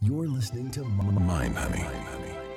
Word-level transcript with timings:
You're 0.00 0.28
listening 0.28 0.70
to 0.70 0.84
Mind 0.84 1.56
Honey. 1.56 2.47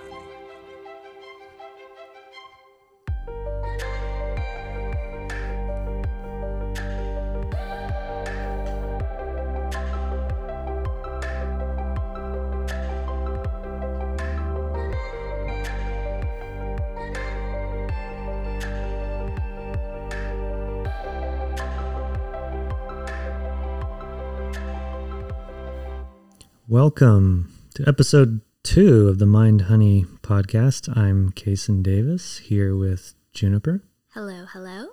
Welcome 26.83 27.53
to 27.75 27.87
episode 27.87 28.41
two 28.63 29.07
of 29.07 29.19
the 29.19 29.27
Mind 29.27 29.61
Honey 29.61 30.07
podcast. 30.23 30.89
I'm 30.97 31.31
Casen 31.31 31.83
Davis 31.83 32.39
here 32.39 32.75
with 32.75 33.13
Juniper. 33.33 33.83
Hello, 34.15 34.45
hello. 34.51 34.87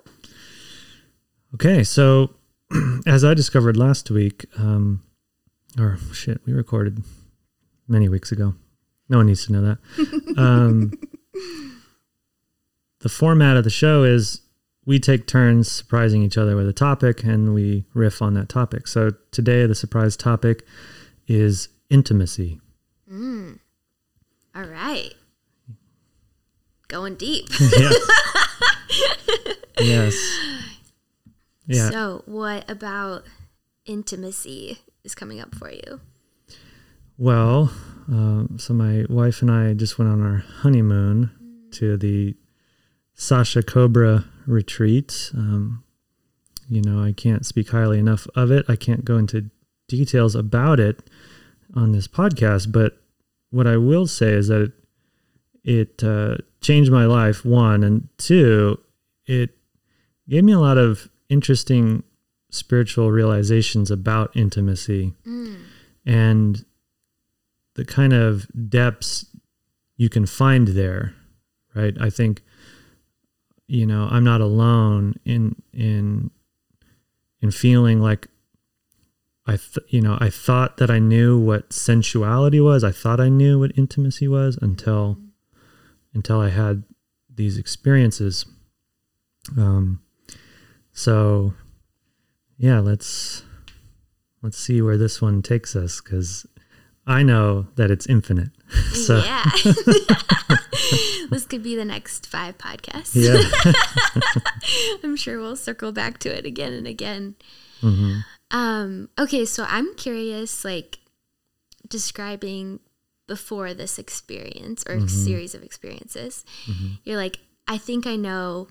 Okay, 1.55 1.83
so 1.83 2.35
as 3.07 3.25
I 3.25 3.33
discovered 3.33 3.75
last 3.75 4.11
week, 4.11 4.45
um, 4.55 5.01
or 5.79 5.97
shit, 6.13 6.41
we 6.45 6.53
recorded 6.53 7.01
many 7.87 8.07
weeks 8.07 8.31
ago. 8.31 8.53
No 9.09 9.17
one 9.17 9.25
needs 9.25 9.47
to 9.47 9.53
know 9.53 9.61
that. 9.63 10.35
um, 10.37 10.91
the 12.99 13.09
format 13.09 13.57
of 13.57 13.63
the 13.63 13.71
show 13.71 14.03
is 14.03 14.41
we 14.85 14.99
take 14.99 15.25
turns 15.25 15.71
surprising 15.71 16.21
each 16.21 16.37
other 16.37 16.55
with 16.55 16.69
a 16.69 16.71
topic 16.71 17.23
and 17.23 17.55
we 17.55 17.85
riff 17.95 18.21
on 18.21 18.35
that 18.35 18.47
topic. 18.47 18.85
So 18.85 19.09
today, 19.31 19.65
the 19.65 19.73
surprise 19.73 20.15
topic 20.15 20.67
is 21.27 21.69
intimacy. 21.89 22.59
Mm. 23.11 23.59
All 24.55 24.63
right. 24.63 25.13
Going 26.87 27.15
deep. 27.15 27.47
yeah. 27.77 27.91
yes. 29.79 30.39
Yeah. 31.67 31.89
So, 31.89 32.23
what 32.25 32.69
about 32.69 33.23
intimacy 33.85 34.79
is 35.03 35.13
coming 35.13 35.39
up 35.39 35.53
for 35.55 35.71
you? 35.71 36.01
Well, 37.17 37.71
um, 38.07 38.57
so 38.57 38.73
my 38.73 39.05
wife 39.09 39.41
and 39.41 39.51
I 39.51 39.73
just 39.73 39.99
went 39.99 40.09
on 40.09 40.21
our 40.21 40.37
honeymoon 40.61 41.31
to 41.71 41.97
the 41.97 42.35
Sasha 43.13 43.61
Cobra 43.61 44.25
retreat. 44.47 45.31
Um, 45.35 45.83
you 46.69 46.81
know, 46.81 47.03
I 47.03 47.11
can't 47.11 47.45
speak 47.45 47.69
highly 47.69 47.99
enough 47.99 48.25
of 48.35 48.51
it. 48.51 48.65
I 48.67 48.75
can't 48.75 49.05
go 49.05 49.17
into 49.17 49.49
details 49.87 50.35
about 50.35 50.79
it 50.79 51.01
on 51.75 51.91
this 51.91 52.07
podcast, 52.07 52.71
but 52.71 52.97
what 53.51 53.67
I 53.67 53.77
will 53.77 54.07
say 54.07 54.31
is 54.33 54.47
that 54.47 54.61
it, 54.61 54.73
it 55.63 56.03
uh, 56.03 56.35
changed 56.61 56.91
my 56.91 57.05
life, 57.05 57.43
one, 57.45 57.83
and 57.83 58.07
two, 58.17 58.79
it 59.25 59.51
gave 60.27 60.43
me 60.43 60.51
a 60.53 60.59
lot 60.59 60.77
of 60.77 61.09
interesting 61.29 62.03
spiritual 62.51 63.11
realizations 63.11 63.91
about 63.91 64.35
intimacy 64.35 65.13
Mm. 65.25 65.57
and 66.05 66.65
the 67.75 67.85
kind 67.85 68.13
of 68.13 68.47
depths 68.69 69.25
you 69.97 70.09
can 70.09 70.25
find 70.25 70.69
there, 70.69 71.13
right? 71.75 71.95
I 72.01 72.09
think, 72.09 72.41
you 73.67 73.85
know, 73.85 74.07
I'm 74.09 74.23
not 74.23 74.41
alone 74.41 75.15
in 75.25 75.55
in 75.71 76.31
in 77.41 77.51
feeling 77.51 78.01
like 78.01 78.27
I, 79.49 79.57
th- 79.57 79.85
you 79.89 80.01
know, 80.01 80.17
I 80.21 80.29
thought 80.29 80.77
that 80.77 80.89
I 80.91 80.99
knew 80.99 81.39
what 81.39 81.73
sensuality 81.73 82.59
was. 82.59 82.83
I 82.83 82.91
thought 82.91 83.19
I 83.19 83.29
knew 83.29 83.59
what 83.59 83.71
intimacy 83.75 84.27
was 84.27 84.57
until 84.61 85.17
until 86.13 86.39
I 86.39 86.49
had 86.49 86.83
these 87.33 87.57
experiences. 87.57 88.45
Um, 89.57 90.01
so 90.91 91.53
yeah, 92.57 92.79
let's 92.79 93.43
let's 94.41 94.57
see 94.57 94.81
where 94.81 94.97
this 94.97 95.21
one 95.21 95.41
takes 95.41 95.75
us 95.75 96.01
because 96.01 96.45
I 97.07 97.23
know 97.23 97.67
that 97.75 97.89
it's 97.91 98.05
infinite. 98.07 98.49
so 98.93 99.17
Yeah. 99.23 99.43
this 101.31 101.45
could 101.47 101.63
be 101.63 101.75
the 101.75 101.85
next 101.85 102.27
five 102.27 102.57
podcasts. 102.57 103.13
yeah, 103.15 103.41
I'm 105.03 105.15
sure 105.15 105.39
we'll 105.39 105.55
circle 105.55 105.91
back 105.91 106.19
to 106.19 106.29
it 106.29 106.45
again 106.45 106.73
and 106.73 106.85
again. 106.87 107.35
hmm 107.81 108.19
Um, 108.51 109.09
okay, 109.17 109.45
so 109.45 109.65
I'm 109.67 109.93
curious, 109.95 110.65
like 110.65 110.99
describing 111.87 112.79
before 113.27 113.73
this 113.73 113.99
experience 113.99 114.83
or 114.87 114.97
Mhm. 114.97 115.09
series 115.09 115.53
of 115.53 115.61
experiences. 115.63 116.43
hmm 116.65 116.93
You're 117.03 117.17
like, 117.17 117.39
I 117.67 117.77
think 117.77 118.07
I 118.07 118.15
know 118.15 118.67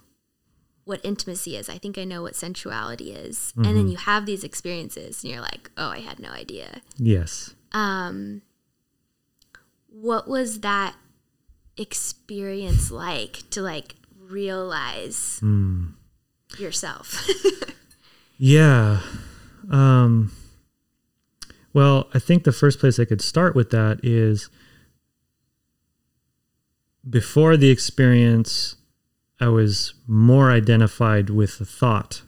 what 0.85 1.01
intimacy 1.05 1.55
is. 1.57 1.69
I 1.69 1.79
think 1.79 1.97
I 1.99 2.05
know 2.05 2.23
what 2.23 2.35
sensuality 2.35 3.13
is. 3.13 3.53
And 3.57 3.67
then 3.77 3.87
Mhm. 3.87 3.91
you 3.93 3.97
have 3.99 4.27
these 4.27 4.43
experiences 4.43 5.23
and 5.23 5.31
you're 5.31 5.41
like, 5.43 5.71
oh, 5.77 5.89
I 5.91 6.01
had 6.01 6.19
no 6.19 6.31
idea. 6.31 6.83
yes. 6.97 7.55
Um, 7.73 8.43
what 9.89 10.27
was 10.29 10.61
that 10.61 10.97
experience 11.77 12.91
like 12.91 13.49
to 13.51 13.61
like 13.63 13.95
realize 14.19 15.39
Mm. 15.43 15.95
yourself? 16.59 17.27
Yeah. 18.41 19.01
Um, 19.71 20.33
well, 21.73 22.09
I 22.15 22.19
think 22.19 22.45
the 22.45 22.53
first 22.53 22.79
place 22.79 22.99
I 22.99 23.05
could 23.05 23.21
start 23.21 23.55
with 23.55 23.71
that 23.71 24.01
is 24.03 24.49
before 27.09 27.57
the 27.57 27.71
experience, 27.71 28.77
I 29.41 29.49
was 29.49 29.95
more 30.07 30.51
identified 30.51 31.31
with 31.31 31.59
the 31.59 31.67
thought. 31.67 32.23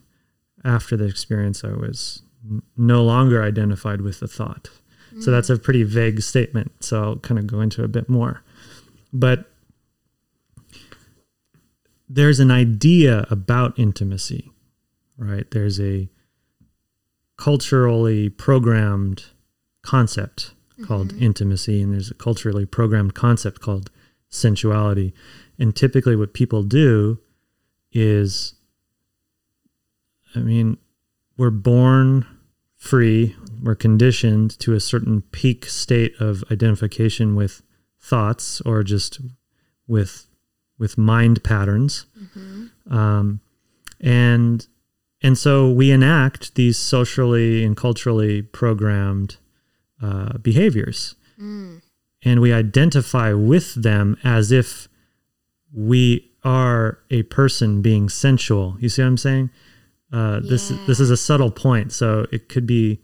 After 0.64 0.96
the 0.96 1.06
experience, 1.06 1.64
I 1.64 1.72
was 1.72 2.22
n- 2.48 2.62
no 2.76 3.02
longer 3.02 3.42
identified 3.42 4.02
with 4.02 4.20
the 4.20 4.28
thought. 4.28 4.70
So 5.18 5.32
that's 5.32 5.50
a 5.50 5.58
pretty 5.58 5.82
vague 5.82 6.22
statement. 6.22 6.70
So 6.84 7.02
I'll 7.02 7.16
kind 7.16 7.38
of 7.38 7.48
go 7.48 7.60
into 7.60 7.82
a 7.82 7.88
bit 7.88 8.08
more. 8.08 8.44
But 9.12 9.50
there's 12.08 12.38
an 12.38 12.52
idea 12.52 13.26
about 13.28 13.76
intimacy 13.76 14.52
right? 15.20 15.48
There's 15.50 15.78
a 15.78 16.08
culturally 17.40 18.28
programmed 18.28 19.24
concept 19.80 20.52
called 20.86 21.14
intimacy, 21.14 21.80
and 21.80 21.94
there's 21.94 22.10
a 22.10 22.14
culturally 22.14 22.66
programmed 22.66 23.14
concept 23.14 23.60
called 23.60 23.90
sensuality. 24.28 25.14
And 25.58 25.74
typically, 25.74 26.16
what 26.16 26.34
people 26.34 26.62
do 26.62 27.18
is, 27.92 28.54
I 30.34 30.40
mean, 30.40 30.76
we're 31.38 31.50
born 31.50 32.26
free, 32.76 33.34
we're 33.62 33.74
conditioned 33.74 34.58
to 34.58 34.74
a 34.74 34.80
certain 34.80 35.22
peak 35.32 35.64
state 35.64 36.12
of 36.20 36.44
identification 36.50 37.34
with 37.34 37.62
thoughts 37.98 38.60
or 38.62 38.82
just 38.82 39.18
with 39.88 40.26
with 40.78 40.98
mind 40.98 41.42
patterns. 41.42 42.06
Um, 42.90 43.40
and 43.98 44.66
and 45.22 45.36
so 45.36 45.70
we 45.70 45.90
enact 45.90 46.54
these 46.54 46.78
socially 46.78 47.64
and 47.64 47.76
culturally 47.76 48.42
programmed 48.42 49.36
uh, 50.02 50.38
behaviors. 50.38 51.14
Mm. 51.40 51.80
and 52.22 52.40
we 52.40 52.52
identify 52.52 53.32
with 53.32 53.82
them 53.82 54.14
as 54.22 54.52
if 54.52 54.88
we 55.72 56.30
are 56.44 56.98
a 57.10 57.22
person 57.24 57.80
being 57.80 58.10
sensual. 58.10 58.76
You 58.78 58.90
see 58.90 59.00
what 59.00 59.08
i'm 59.08 59.16
saying? 59.16 59.50
Uh, 60.12 60.40
this 60.40 60.68
this 60.86 61.00
is 61.00 61.10
a 61.10 61.16
subtle 61.16 61.50
point 61.50 61.92
so 61.92 62.26
it 62.30 62.48
could 62.50 62.66
be 62.66 63.00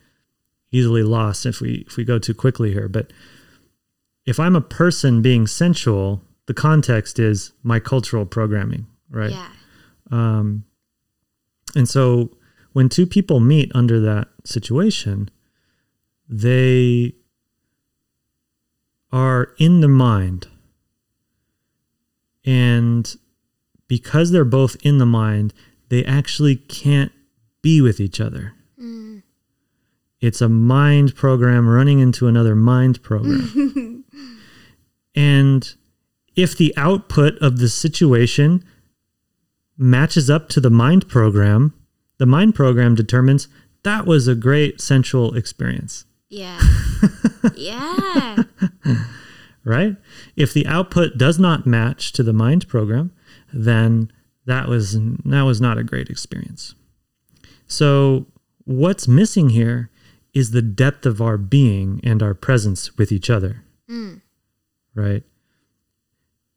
easily 0.70 1.02
lost 1.02 1.46
if 1.46 1.62
we 1.62 1.84
if 1.86 1.96
we 1.96 2.04
go 2.04 2.18
too 2.18 2.34
quickly 2.34 2.72
here. 2.72 2.88
But 2.88 3.10
if 4.26 4.38
i'm 4.38 4.56
a 4.56 4.60
person 4.60 5.22
being 5.22 5.46
sensual 5.46 6.20
the 6.46 6.54
context 6.54 7.18
is 7.18 7.52
my 7.62 7.80
cultural 7.80 8.26
programming 8.26 8.86
right? 9.10 9.30
Yeah. 9.30 9.48
um, 10.10 10.64
and 11.76 11.88
so 11.88 12.30
when 12.72 12.88
two 12.88 13.06
people 13.06 13.38
meet 13.38 13.70
under 13.74 14.00
that 14.00 14.28
situation, 14.44 15.30
they 16.28 17.12
are 19.12 19.50
in 19.58 19.80
the 19.80 19.88
mind. 19.88 20.48
And 22.44 23.14
because 23.88 24.30
they're 24.30 24.44
both 24.44 24.76
in 24.82 24.98
the 24.98 25.06
mind, 25.06 25.52
they 25.88 26.04
actually 26.04 26.56
can't 26.56 27.12
be 27.62 27.80
with 27.80 28.00
each 28.00 28.20
other. 28.20 28.54
Mm. 28.80 29.22
It's 30.20 30.40
a 30.40 30.48
mind 30.48 31.14
program 31.14 31.68
running 31.68 32.00
into 32.00 32.26
another 32.26 32.54
mind 32.54 33.02
program. 33.02 34.04
and 35.14 35.74
if 36.36 36.56
the 36.56 36.74
output 36.76 37.38
of 37.38 37.58
the 37.58 37.68
situation 37.68 38.64
matches 39.78 40.30
up 40.30 40.48
to 40.50 40.60
the 40.60 40.70
mind 40.70 41.08
program, 41.08 41.74
the 42.18 42.26
mind 42.26 42.54
program 42.54 42.94
determines 42.94 43.48
that 43.82 44.06
was 44.06 44.26
a 44.26 44.34
great 44.34 44.80
sensual 44.80 45.36
experience. 45.36 46.06
Yeah. 46.28 46.60
yeah. 47.54 48.42
right? 49.64 49.96
If 50.34 50.52
the 50.52 50.66
output 50.66 51.18
does 51.18 51.38
not 51.38 51.66
match 51.66 52.12
to 52.12 52.22
the 52.22 52.32
mind 52.32 52.68
program, 52.68 53.12
then 53.52 54.10
that 54.46 54.68
was 54.68 54.98
that 54.98 55.42
was 55.42 55.60
not 55.60 55.78
a 55.78 55.84
great 55.84 56.08
experience. 56.08 56.74
So 57.66 58.26
what's 58.64 59.08
missing 59.08 59.50
here 59.50 59.90
is 60.34 60.50
the 60.50 60.62
depth 60.62 61.06
of 61.06 61.20
our 61.20 61.38
being 61.38 62.00
and 62.04 62.22
our 62.22 62.34
presence 62.34 62.96
with 62.96 63.10
each 63.10 63.30
other. 63.30 63.64
Mm. 63.90 64.20
Right? 64.94 65.22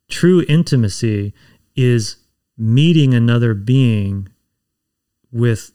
True 0.09 0.43
intimacy 0.47 1.33
is 1.75 2.17
meeting 2.59 3.13
another 3.13 3.53
being 3.53 4.27
with 5.31 5.71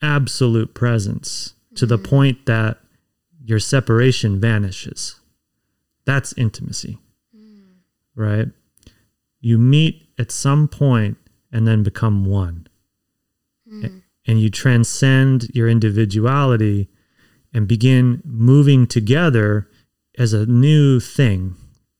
absolute 0.00 0.74
presence 0.74 1.54
to 1.74 1.86
the 1.86 1.96
mm-hmm. 1.98 2.06
point 2.06 2.46
that 2.46 2.78
your 3.44 3.58
separation 3.58 4.40
vanishes. 4.40 5.20
That's 6.06 6.32
intimacy. 6.36 6.98
Mm. 7.36 7.62
Right? 8.14 8.48
You 9.40 9.58
meet 9.58 10.08
at 10.18 10.30
some 10.30 10.68
point 10.68 11.18
and 11.52 11.66
then 11.66 11.82
become 11.82 12.24
one. 12.24 12.66
Mm. 13.70 13.84
A- 13.84 14.02
And 14.26 14.40
you 14.40 14.48
transcend 14.48 15.50
your 15.54 15.68
individuality 15.68 16.88
and 17.52 17.68
begin 17.68 18.22
moving 18.24 18.86
together 18.86 19.68
as 20.16 20.32
a 20.32 20.46
new 20.46 21.00
thing 21.00 21.56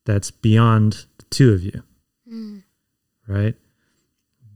that's 0.06 0.30
beyond 0.30 1.04
the 1.18 1.24
two 1.30 1.52
of 1.52 1.62
you. 1.62 1.82
Mm. 2.30 2.62
Right? 3.26 3.54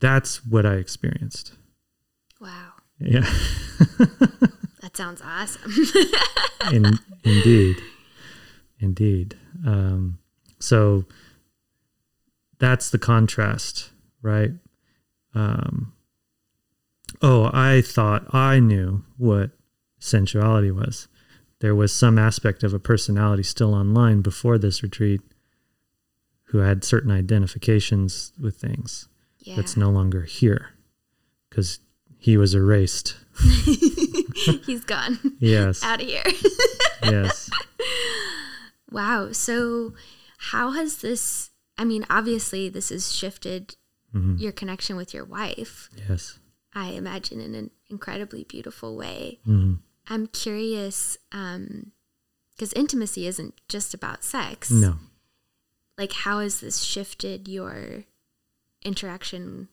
That's 0.00 0.44
what 0.44 0.64
I 0.64 0.74
experienced. 0.74 1.54
Wow. 2.40 2.72
Yeah. 2.98 3.28
That 4.88 4.96
sounds 4.96 5.20
awesome. 5.22 5.70
In, 6.72 6.98
indeed, 7.22 7.76
indeed. 8.80 9.36
Um, 9.66 10.18
so 10.60 11.04
that's 12.58 12.88
the 12.88 12.98
contrast, 12.98 13.90
right? 14.22 14.52
Um, 15.34 15.92
oh, 17.20 17.50
I 17.52 17.82
thought 17.82 18.34
I 18.34 18.60
knew 18.60 19.04
what 19.18 19.50
sensuality 19.98 20.70
was. 20.70 21.06
There 21.60 21.74
was 21.74 21.92
some 21.92 22.18
aspect 22.18 22.62
of 22.62 22.72
a 22.72 22.78
personality 22.78 23.42
still 23.42 23.74
online 23.74 24.22
before 24.22 24.56
this 24.56 24.82
retreat 24.82 25.20
who 26.44 26.58
had 26.58 26.82
certain 26.82 27.10
identifications 27.10 28.32
with 28.40 28.56
things 28.56 29.08
yeah. 29.48 29.56
that's 29.56 29.76
no 29.76 29.90
longer 29.90 30.22
here 30.22 30.70
because 31.48 31.80
he 32.18 32.36
was 32.36 32.54
erased. 32.54 33.16
He's 34.66 34.84
gone. 34.84 35.18
Yes. 35.38 35.82
Out 35.82 36.00
of 36.02 36.06
here. 36.06 36.22
yes. 37.02 37.48
wow. 38.90 39.32
So, 39.32 39.94
how 40.38 40.72
has 40.72 40.98
this? 40.98 41.50
I 41.76 41.84
mean, 41.84 42.04
obviously, 42.10 42.68
this 42.68 42.88
has 42.90 43.12
shifted 43.14 43.76
Mhm. 44.14 44.40
your 44.40 44.52
connection 44.52 44.96
with 44.96 45.12
your 45.12 45.24
wife. 45.24 45.90
Yes. 46.08 46.38
I 46.74 46.88
imagine 46.92 47.40
in 47.40 47.54
an 47.54 47.70
incredibly 47.88 48.42
beautiful 48.44 48.96
way. 48.96 49.40
Mhm. 49.46 49.80
I'm 50.08 50.26
curious 50.28 51.18
because 51.30 52.72
intimacy 52.74 53.26
isn't 53.26 53.54
just 53.68 53.92
about 53.94 54.24
sex. 54.24 54.70
No. 54.70 54.98
Like, 55.98 56.12
how 56.12 56.40
has 56.40 56.60
this 56.60 56.82
shifted 56.82 57.48
your 57.48 58.04
interaction 58.82 59.68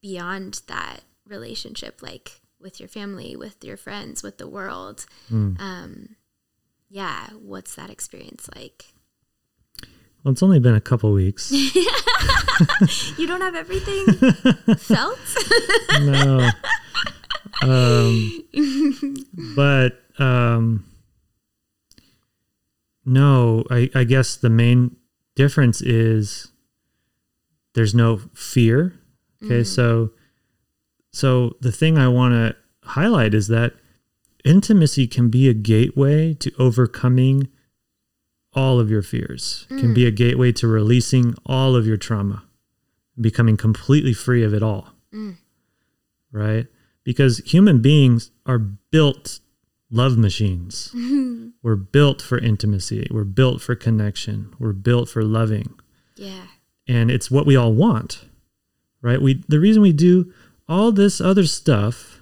beyond 0.00 0.60
that 0.66 1.00
relationship, 1.26 2.02
like 2.02 2.40
with 2.60 2.80
your 2.80 2.88
family, 2.88 3.36
with 3.36 3.62
your 3.64 3.76
friends, 3.76 4.22
with 4.22 4.38
the 4.38 4.48
world? 4.48 5.06
Mm. 5.30 5.60
Um, 5.60 6.16
yeah, 6.88 7.28
what's 7.40 7.74
that 7.74 7.90
experience 7.90 8.48
like? 8.54 8.86
Well, 10.24 10.32
it's 10.32 10.42
only 10.42 10.58
been 10.58 10.74
a 10.74 10.80
couple 10.80 11.12
weeks. 11.12 11.52
You 13.16 13.26
don't 13.26 13.40
have 13.40 13.54
everything 13.54 14.04
felt? 14.78 15.18
no. 16.00 16.50
Um, 17.62 18.44
but 19.54 20.00
um, 20.18 20.84
no, 23.04 23.64
I, 23.70 23.90
I 23.94 24.04
guess 24.04 24.36
the 24.36 24.50
main 24.50 24.96
difference 25.36 25.80
is 25.80 26.48
there's 27.78 27.94
no 27.94 28.20
fear. 28.34 28.98
Okay, 29.42 29.60
mm. 29.60 29.66
so 29.66 30.10
so 31.12 31.56
the 31.60 31.70
thing 31.70 31.96
I 31.96 32.08
want 32.08 32.34
to 32.34 32.56
highlight 32.88 33.34
is 33.34 33.46
that 33.48 33.74
intimacy 34.44 35.06
can 35.06 35.30
be 35.30 35.48
a 35.48 35.54
gateway 35.54 36.34
to 36.34 36.52
overcoming 36.58 37.48
all 38.52 38.80
of 38.80 38.90
your 38.90 39.02
fears. 39.02 39.64
Can 39.68 39.94
be 39.94 40.06
a 40.06 40.10
mm. 40.10 40.16
gateway 40.16 40.50
to 40.52 40.66
releasing 40.66 41.36
all 41.46 41.76
of 41.76 41.86
your 41.86 41.96
trauma, 41.96 42.42
becoming 43.20 43.56
completely 43.56 44.12
free 44.12 44.42
of 44.42 44.52
it 44.52 44.62
all. 44.62 44.88
Mm. 45.14 45.36
Right? 46.32 46.66
Because 47.04 47.38
human 47.46 47.80
beings 47.80 48.32
are 48.44 48.58
built 48.58 49.38
love 49.88 50.18
machines. 50.18 50.90
We're 51.62 51.76
built 51.76 52.20
for 52.22 52.38
intimacy. 52.38 53.06
We're 53.08 53.22
built 53.22 53.62
for 53.62 53.76
connection. 53.76 54.52
We're 54.58 54.72
built 54.72 55.08
for 55.08 55.22
loving 55.22 55.78
yeah. 56.18 56.46
And 56.88 57.10
it's 57.10 57.30
what 57.30 57.46
we 57.46 57.54
all 57.54 57.72
want 57.72 58.24
right? 59.02 59.20
We 59.20 59.42
the 59.48 59.60
reason 59.60 59.82
we 59.82 59.92
do 59.92 60.32
all 60.68 60.92
this 60.92 61.20
other 61.20 61.46
stuff 61.46 62.20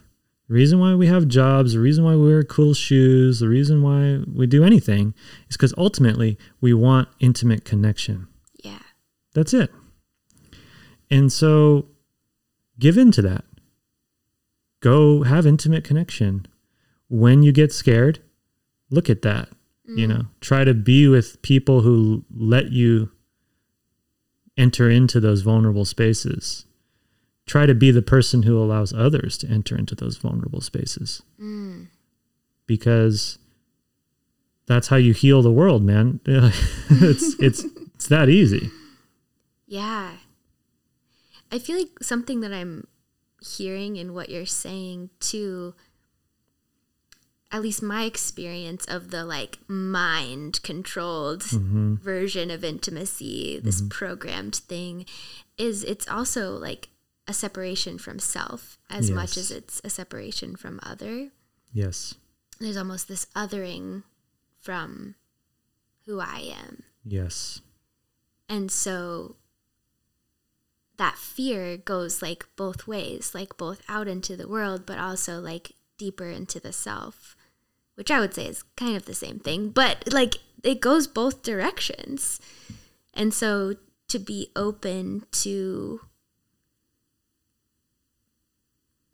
the 0.48 0.54
reason 0.54 0.78
why 0.78 0.94
we 0.94 1.06
have 1.06 1.28
jobs 1.28 1.72
the 1.72 1.80
reason 1.80 2.04
why 2.04 2.14
we 2.14 2.28
wear 2.28 2.42
cool 2.44 2.74
shoes 2.74 3.40
the 3.40 3.48
reason 3.48 3.82
why 3.82 4.20
we 4.32 4.46
do 4.46 4.64
anything 4.64 5.14
is 5.48 5.56
because 5.56 5.74
ultimately 5.76 6.38
we 6.60 6.72
want 6.72 7.08
intimate 7.20 7.64
connection. 7.64 8.28
Yeah. 8.62 8.78
that's 9.34 9.54
it. 9.54 9.70
And 11.10 11.32
so 11.32 11.86
give 12.78 12.98
in 12.98 13.12
to 13.12 13.22
that. 13.22 13.44
Go 14.80 15.22
have 15.22 15.46
intimate 15.46 15.84
connection. 15.84 16.46
When 17.08 17.42
you 17.42 17.52
get 17.52 17.72
scared 17.72 18.20
look 18.90 19.10
at 19.10 19.22
that 19.22 19.48
you 19.88 20.06
mm. 20.06 20.08
know? 20.08 20.24
Try 20.40 20.64
to 20.64 20.74
be 20.74 21.06
with 21.08 21.40
people 21.42 21.82
who 21.82 22.24
let 22.34 22.72
you 22.72 23.10
enter 24.56 24.90
into 24.90 25.20
those 25.20 25.42
vulnerable 25.42 25.84
spaces. 25.84 26.64
Try 27.46 27.66
to 27.66 27.74
be 27.74 27.90
the 27.90 28.02
person 28.02 28.42
who 28.42 28.58
allows 28.58 28.92
others 28.92 29.38
to 29.38 29.48
enter 29.48 29.76
into 29.76 29.94
those 29.94 30.16
vulnerable 30.16 30.60
spaces. 30.60 31.22
Mm. 31.40 31.88
Because 32.66 33.38
that's 34.66 34.88
how 34.88 34.96
you 34.96 35.12
heal 35.12 35.42
the 35.42 35.52
world, 35.52 35.82
man. 35.82 36.20
it's 36.26 37.40
it's 37.40 37.64
it's 37.94 38.08
that 38.08 38.28
easy. 38.28 38.70
Yeah. 39.66 40.12
I 41.52 41.58
feel 41.58 41.78
like 41.78 42.02
something 42.02 42.40
that 42.40 42.52
I'm 42.52 42.86
hearing 43.40 43.96
in 43.96 44.14
what 44.14 44.28
you're 44.28 44.46
saying 44.46 45.10
too, 45.20 45.74
at 47.52 47.62
least 47.62 47.82
my 47.82 48.04
experience 48.04 48.84
of 48.86 49.10
the 49.10 49.24
like 49.24 49.58
mind 49.68 50.62
controlled 50.62 51.42
mm-hmm. 51.42 51.94
version 51.96 52.50
of 52.50 52.64
intimacy, 52.64 53.60
this 53.62 53.80
mm-hmm. 53.80 53.88
programmed 53.88 54.56
thing, 54.56 55.06
is 55.56 55.84
it's 55.84 56.08
also 56.08 56.50
like 56.52 56.88
a 57.28 57.32
separation 57.32 57.98
from 57.98 58.18
self 58.18 58.78
as 58.88 59.10
much 59.10 59.36
as 59.36 59.50
it's 59.50 59.80
a 59.84 59.90
separation 59.90 60.54
from 60.54 60.78
other. 60.82 61.30
Yes. 61.72 62.14
There's 62.60 62.76
almost 62.76 63.08
this 63.08 63.26
othering 63.36 64.04
from 64.60 65.16
who 66.06 66.20
I 66.20 66.52
am. 66.56 66.84
Yes. 67.04 67.60
And 68.48 68.70
so 68.70 69.36
that 70.96 71.16
fear 71.16 71.76
goes 71.76 72.22
like 72.22 72.46
both 72.56 72.86
ways, 72.86 73.34
like 73.34 73.56
both 73.56 73.82
out 73.88 74.08
into 74.08 74.36
the 74.36 74.48
world, 74.48 74.86
but 74.86 74.98
also 74.98 75.40
like 75.40 75.72
deeper 75.98 76.28
into 76.28 76.60
the 76.60 76.72
self, 76.72 77.35
which 77.96 78.10
I 78.10 78.20
would 78.20 78.34
say 78.34 78.46
is 78.46 78.62
kind 78.76 78.96
of 78.96 79.06
the 79.06 79.14
same 79.14 79.40
thing, 79.40 79.70
but 79.70 80.12
like 80.12 80.36
it 80.62 80.80
goes 80.80 81.06
both 81.06 81.42
directions. 81.42 82.40
And 83.12 83.34
so 83.34 83.74
to 84.08 84.18
be 84.18 84.50
open 84.54 85.24
to 85.32 86.00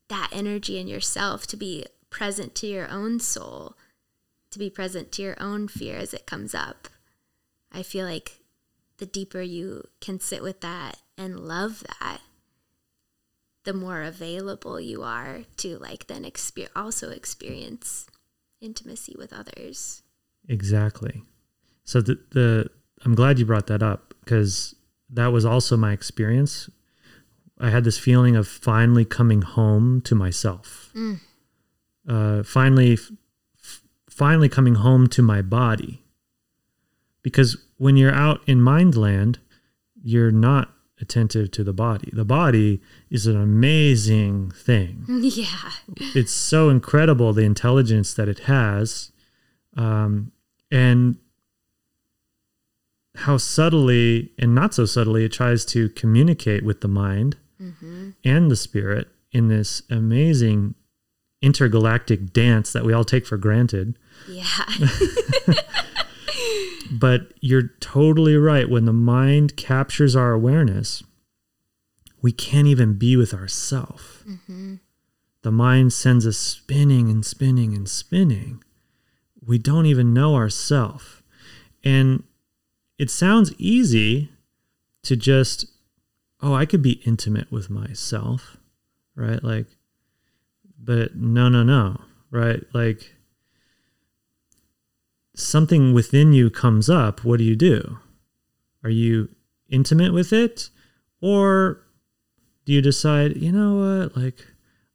that 0.08 0.28
energy 0.32 0.78
in 0.78 0.88
yourself, 0.88 1.46
to 1.46 1.56
be 1.56 1.86
present 2.10 2.54
to 2.56 2.66
your 2.66 2.90
own 2.90 3.18
soul, 3.18 3.76
to 4.50 4.58
be 4.58 4.68
present 4.68 5.10
to 5.12 5.22
your 5.22 5.36
own 5.40 5.68
fear 5.68 5.96
as 5.96 6.12
it 6.12 6.26
comes 6.26 6.54
up. 6.54 6.88
I 7.72 7.82
feel 7.82 8.04
like 8.04 8.40
the 8.98 9.06
deeper 9.06 9.40
you 9.40 9.88
can 10.00 10.20
sit 10.20 10.42
with 10.42 10.60
that 10.60 10.98
and 11.16 11.40
love 11.40 11.84
that, 12.00 12.20
the 13.64 13.72
more 13.72 14.02
available 14.02 14.80
you 14.80 15.02
are 15.02 15.42
to 15.56 15.78
like 15.78 16.08
then 16.08 16.24
exper- 16.24 16.68
also 16.74 17.10
experience 17.10 18.06
intimacy 18.62 19.14
with 19.18 19.32
others. 19.32 20.02
Exactly. 20.48 21.22
So 21.84 22.00
the 22.00 22.18
the 22.30 22.70
I'm 23.04 23.14
glad 23.14 23.38
you 23.38 23.44
brought 23.44 23.66
that 23.66 23.82
up 23.82 24.14
because 24.20 24.74
that 25.10 25.28
was 25.28 25.44
also 25.44 25.76
my 25.76 25.92
experience. 25.92 26.70
I 27.58 27.70
had 27.70 27.84
this 27.84 27.98
feeling 27.98 28.34
of 28.34 28.48
finally 28.48 29.04
coming 29.04 29.42
home 29.42 30.00
to 30.02 30.14
myself. 30.14 30.92
Uh, 32.08 32.42
finally, 32.42 32.94
f- 32.94 33.82
finally 34.10 34.48
coming 34.48 34.76
home 34.76 35.06
to 35.08 35.22
my 35.22 35.42
body. 35.42 36.02
Because 37.22 37.56
when 37.76 37.96
you're 37.96 38.14
out 38.14 38.40
in 38.48 38.60
mind 38.60 38.96
land, 38.96 39.38
you're 40.02 40.32
not 40.32 40.74
attentive 41.02 41.50
to 41.50 41.64
the 41.64 41.72
body. 41.74 42.08
The 42.12 42.24
body 42.24 42.80
is 43.10 43.26
an 43.26 43.36
amazing 43.36 44.52
thing. 44.52 45.04
Yeah. 45.08 45.70
It's 45.96 46.32
so 46.32 46.68
incredible 46.68 47.32
the 47.32 47.42
intelligence 47.42 48.14
that 48.14 48.28
it 48.28 48.40
has, 48.40 49.10
um, 49.76 50.32
and 50.70 51.16
how 53.16 53.36
subtly 53.36 54.32
and 54.38 54.54
not 54.54 54.74
so 54.74 54.84
subtly 54.86 55.24
it 55.24 55.32
tries 55.32 55.64
to 55.66 55.88
communicate 55.90 56.64
with 56.64 56.80
the 56.80 56.88
mind 56.88 57.36
and 58.24 58.50
the 58.50 58.56
spirit 58.56 59.08
in 59.30 59.48
this 59.48 59.82
amazing 59.90 60.74
intergalactic 61.40 62.32
dance 62.32 62.72
that 62.72 62.84
we 62.84 62.92
all 62.92 63.04
take 63.04 63.26
for 63.26 63.36
granted. 63.36 63.96
Yeah. 64.28 64.44
But 66.92 67.32
you're 67.40 67.70
totally 67.80 68.36
right. 68.36 68.68
When 68.68 68.84
the 68.84 68.92
mind 68.92 69.56
captures 69.56 70.14
our 70.14 70.32
awareness, 70.32 71.02
we 72.20 72.32
can't 72.32 72.68
even 72.68 72.98
be 72.98 73.16
with 73.16 73.32
ourself. 73.32 74.22
Mm-hmm. 74.28 74.74
The 75.42 75.50
mind 75.50 75.92
sends 75.92 76.26
us 76.26 76.36
spinning 76.36 77.10
and 77.10 77.24
spinning 77.24 77.74
and 77.74 77.88
spinning. 77.88 78.62
We 79.44 79.58
don't 79.58 79.86
even 79.86 80.12
know 80.12 80.34
ourself. 80.34 81.22
And 81.82 82.24
it 82.98 83.10
sounds 83.10 83.52
easy 83.58 84.30
to 85.02 85.16
just, 85.16 85.66
oh, 86.40 86.54
I 86.54 86.66
could 86.66 86.82
be 86.82 87.02
intimate 87.04 87.50
with 87.50 87.70
myself, 87.70 88.58
right? 89.16 89.42
Like, 89.42 89.66
but 90.78 91.16
no, 91.16 91.48
no, 91.48 91.62
no, 91.62 92.02
right? 92.30 92.62
Like, 92.72 93.14
something 95.34 95.92
within 95.92 96.32
you 96.32 96.50
comes 96.50 96.88
up, 96.90 97.24
what 97.24 97.38
do 97.38 97.44
you 97.44 97.56
do? 97.56 97.98
Are 98.84 98.90
you 98.90 99.28
intimate 99.68 100.12
with 100.12 100.32
it? 100.32 100.68
Or 101.20 101.80
do 102.64 102.72
you 102.72 102.82
decide, 102.82 103.36
you 103.36 103.52
know 103.52 103.74
what, 104.02 104.16
like, 104.16 104.46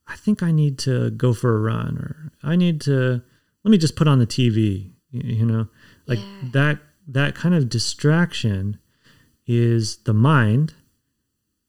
I 0.08 0.15
think 0.15 0.41
I 0.44 0.51
need 0.51 0.77
to 0.79 1.10
go 1.12 1.34
for 1.34 1.56
a 1.56 1.60
run 1.60 1.98
or 1.98 2.32
I 2.44 2.56
need 2.56 2.79
to, 2.82 3.22
let 3.63 3.72
me 3.72 3.77
just 3.77 3.96
put 3.96 4.08
on 4.08 4.20
the 4.20 4.27
TV, 4.27 4.91
you 5.12 5.46
know? 5.46 5.67
Like 6.06 6.20
Yeah. 6.20 6.50
that, 6.51 6.79
that 7.08 7.36
kind 7.36 7.56
of 7.56 7.70
distraction 7.70 8.77
is 9.46 9.98
the 9.98 10.13
mind 10.13 10.74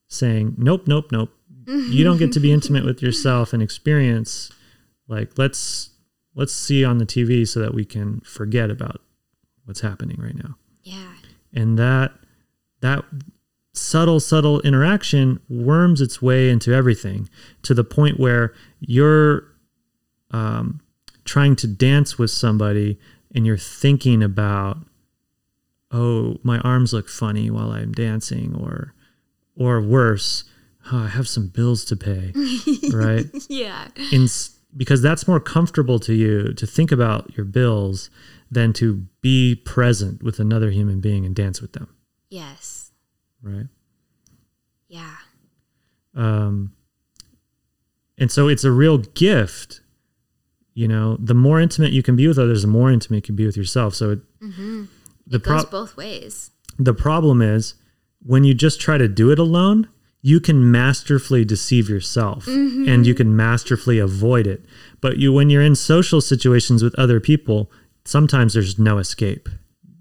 saying, 0.08 0.54
nope, 0.58 0.86
nope, 0.86 1.10
nope. 1.12 1.30
You 1.66 2.02
don't 2.02 2.16
get 2.16 2.32
to 2.32 2.40
be 2.40 2.50
intimate 2.52 2.84
with 2.84 3.02
yourself 3.02 3.52
and 3.52 3.62
experience 3.62 4.50
like 5.06 5.36
let's 5.36 5.90
let's 6.38 6.54
see 6.54 6.84
on 6.84 6.96
the 6.98 7.04
TV 7.06 7.46
so 7.46 7.60
that 7.60 7.74
we 7.74 7.84
can 7.84 8.20
forget 8.20 8.70
about 8.70 9.02
what's 9.64 9.80
happening 9.80 10.16
right 10.18 10.36
now. 10.36 10.56
Yeah. 10.82 11.12
And 11.52 11.78
that 11.78 12.12
that 12.80 13.04
subtle 13.74 14.20
subtle 14.20 14.60
interaction 14.62 15.40
worms 15.48 16.00
its 16.00 16.22
way 16.22 16.48
into 16.50 16.72
everything 16.72 17.28
to 17.62 17.74
the 17.74 17.84
point 17.84 18.18
where 18.18 18.52
you're 18.80 19.44
um, 20.30 20.80
trying 21.24 21.54
to 21.56 21.66
dance 21.66 22.18
with 22.18 22.30
somebody 22.30 22.98
and 23.34 23.46
you're 23.46 23.56
thinking 23.58 24.22
about 24.22 24.78
oh 25.90 26.36
my 26.42 26.58
arms 26.60 26.92
look 26.92 27.08
funny 27.08 27.48
while 27.50 27.70
i'm 27.70 27.92
dancing 27.92 28.54
or 28.60 28.94
or 29.56 29.80
worse 29.80 30.44
oh, 30.92 31.04
i 31.04 31.08
have 31.08 31.26
some 31.28 31.46
bills 31.48 31.84
to 31.84 31.96
pay 31.96 32.32
right 32.92 33.26
Yeah. 33.48 33.88
in 34.12 34.28
because 34.76 35.00
that's 35.02 35.26
more 35.26 35.40
comfortable 35.40 35.98
to 36.00 36.14
you 36.14 36.52
to 36.54 36.66
think 36.66 36.92
about 36.92 37.34
your 37.36 37.44
bills 37.44 38.10
than 38.50 38.72
to 38.74 39.06
be 39.20 39.54
present 39.54 40.22
with 40.22 40.38
another 40.38 40.70
human 40.70 41.00
being 41.00 41.24
and 41.26 41.34
dance 41.34 41.60
with 41.60 41.72
them 41.72 41.88
Yes. 42.30 42.92
right 43.42 43.66
Yeah. 44.88 45.16
um 46.14 46.72
and 48.18 48.30
so 48.30 48.48
it's 48.48 48.64
a 48.64 48.70
real 48.72 48.98
gift 48.98 49.80
you 50.74 50.88
know 50.88 51.16
the 51.18 51.34
more 51.34 51.60
intimate 51.60 51.92
you 51.92 52.02
can 52.02 52.16
be 52.16 52.26
with 52.28 52.38
others 52.38 52.62
the 52.62 52.68
more 52.68 52.90
intimate 52.90 53.16
you 53.18 53.22
can 53.22 53.36
be 53.36 53.46
with 53.46 53.56
yourself 53.56 53.94
so 53.94 54.10
it, 54.12 54.20
the 55.26 55.36
It 55.36 55.42
goes 55.42 55.64
pro- 55.64 55.80
both 55.80 55.96
ways. 55.96 56.50
the 56.78 56.94
problem 56.94 57.42
is 57.42 57.74
when 58.22 58.44
you 58.44 58.54
just 58.54 58.80
try 58.80 58.98
to 58.98 59.08
do 59.08 59.30
it 59.30 59.38
alone 59.38 59.88
you 60.20 60.40
can 60.40 60.70
masterfully 60.70 61.44
deceive 61.44 61.88
yourself 61.88 62.46
mm-hmm. 62.46 62.88
and 62.88 63.06
you 63.06 63.14
can 63.14 63.36
masterfully 63.36 63.98
avoid 63.98 64.46
it. 64.46 64.64
But 65.00 65.18
you 65.18 65.32
when 65.32 65.50
you're 65.50 65.62
in 65.62 65.76
social 65.76 66.20
situations 66.20 66.82
with 66.82 66.98
other 66.98 67.20
people 67.20 67.70
sometimes 68.04 68.54
there's 68.54 68.78
no 68.78 68.98
escape. 68.98 69.48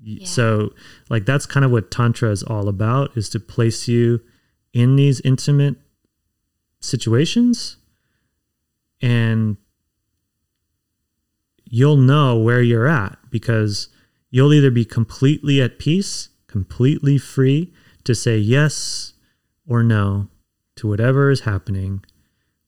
Y- 0.05 0.19
so 0.24 0.74
like 1.09 1.25
that's 1.25 1.45
kind 1.45 1.65
of 1.65 1.71
what 1.71 1.91
tantra 1.91 2.31
is 2.31 2.43
all 2.43 2.67
about 2.67 3.15
is 3.15 3.29
to 3.29 3.39
place 3.39 3.88
you 3.88 4.21
in 4.74 4.95
these 4.95 5.21
intimate 5.21 5.75
situations 6.79 7.77
and 9.01 9.57
you'll 11.65 11.97
know 11.97 12.38
where 12.38 12.62
you're 12.62 12.88
at 12.88 13.17
because 13.29 13.89
you'll 14.29 14.53
either 14.53 14.71
be 14.71 14.86
completely 14.86 15.62
at 15.62 15.79
peace, 15.79 16.29
completely 16.47 17.17
free 17.17 17.74
to 18.03 18.15
say 18.15 18.38
yes 18.38 19.13
or 19.67 19.83
no 19.83 20.27
to 20.75 20.88
whatever 20.88 21.29
is 21.29 21.41
happening 21.41 22.03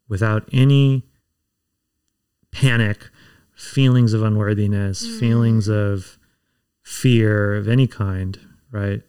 without 0.07 0.47
any 0.51 1.05
panic, 2.51 3.09
feelings 3.55 4.13
of 4.13 4.23
unworthiness, 4.23 5.19
feelings 5.19 5.67
of 5.67 6.17
fear 6.81 7.55
of 7.55 7.67
any 7.67 7.85
kind, 7.87 8.39
right? 8.71 9.01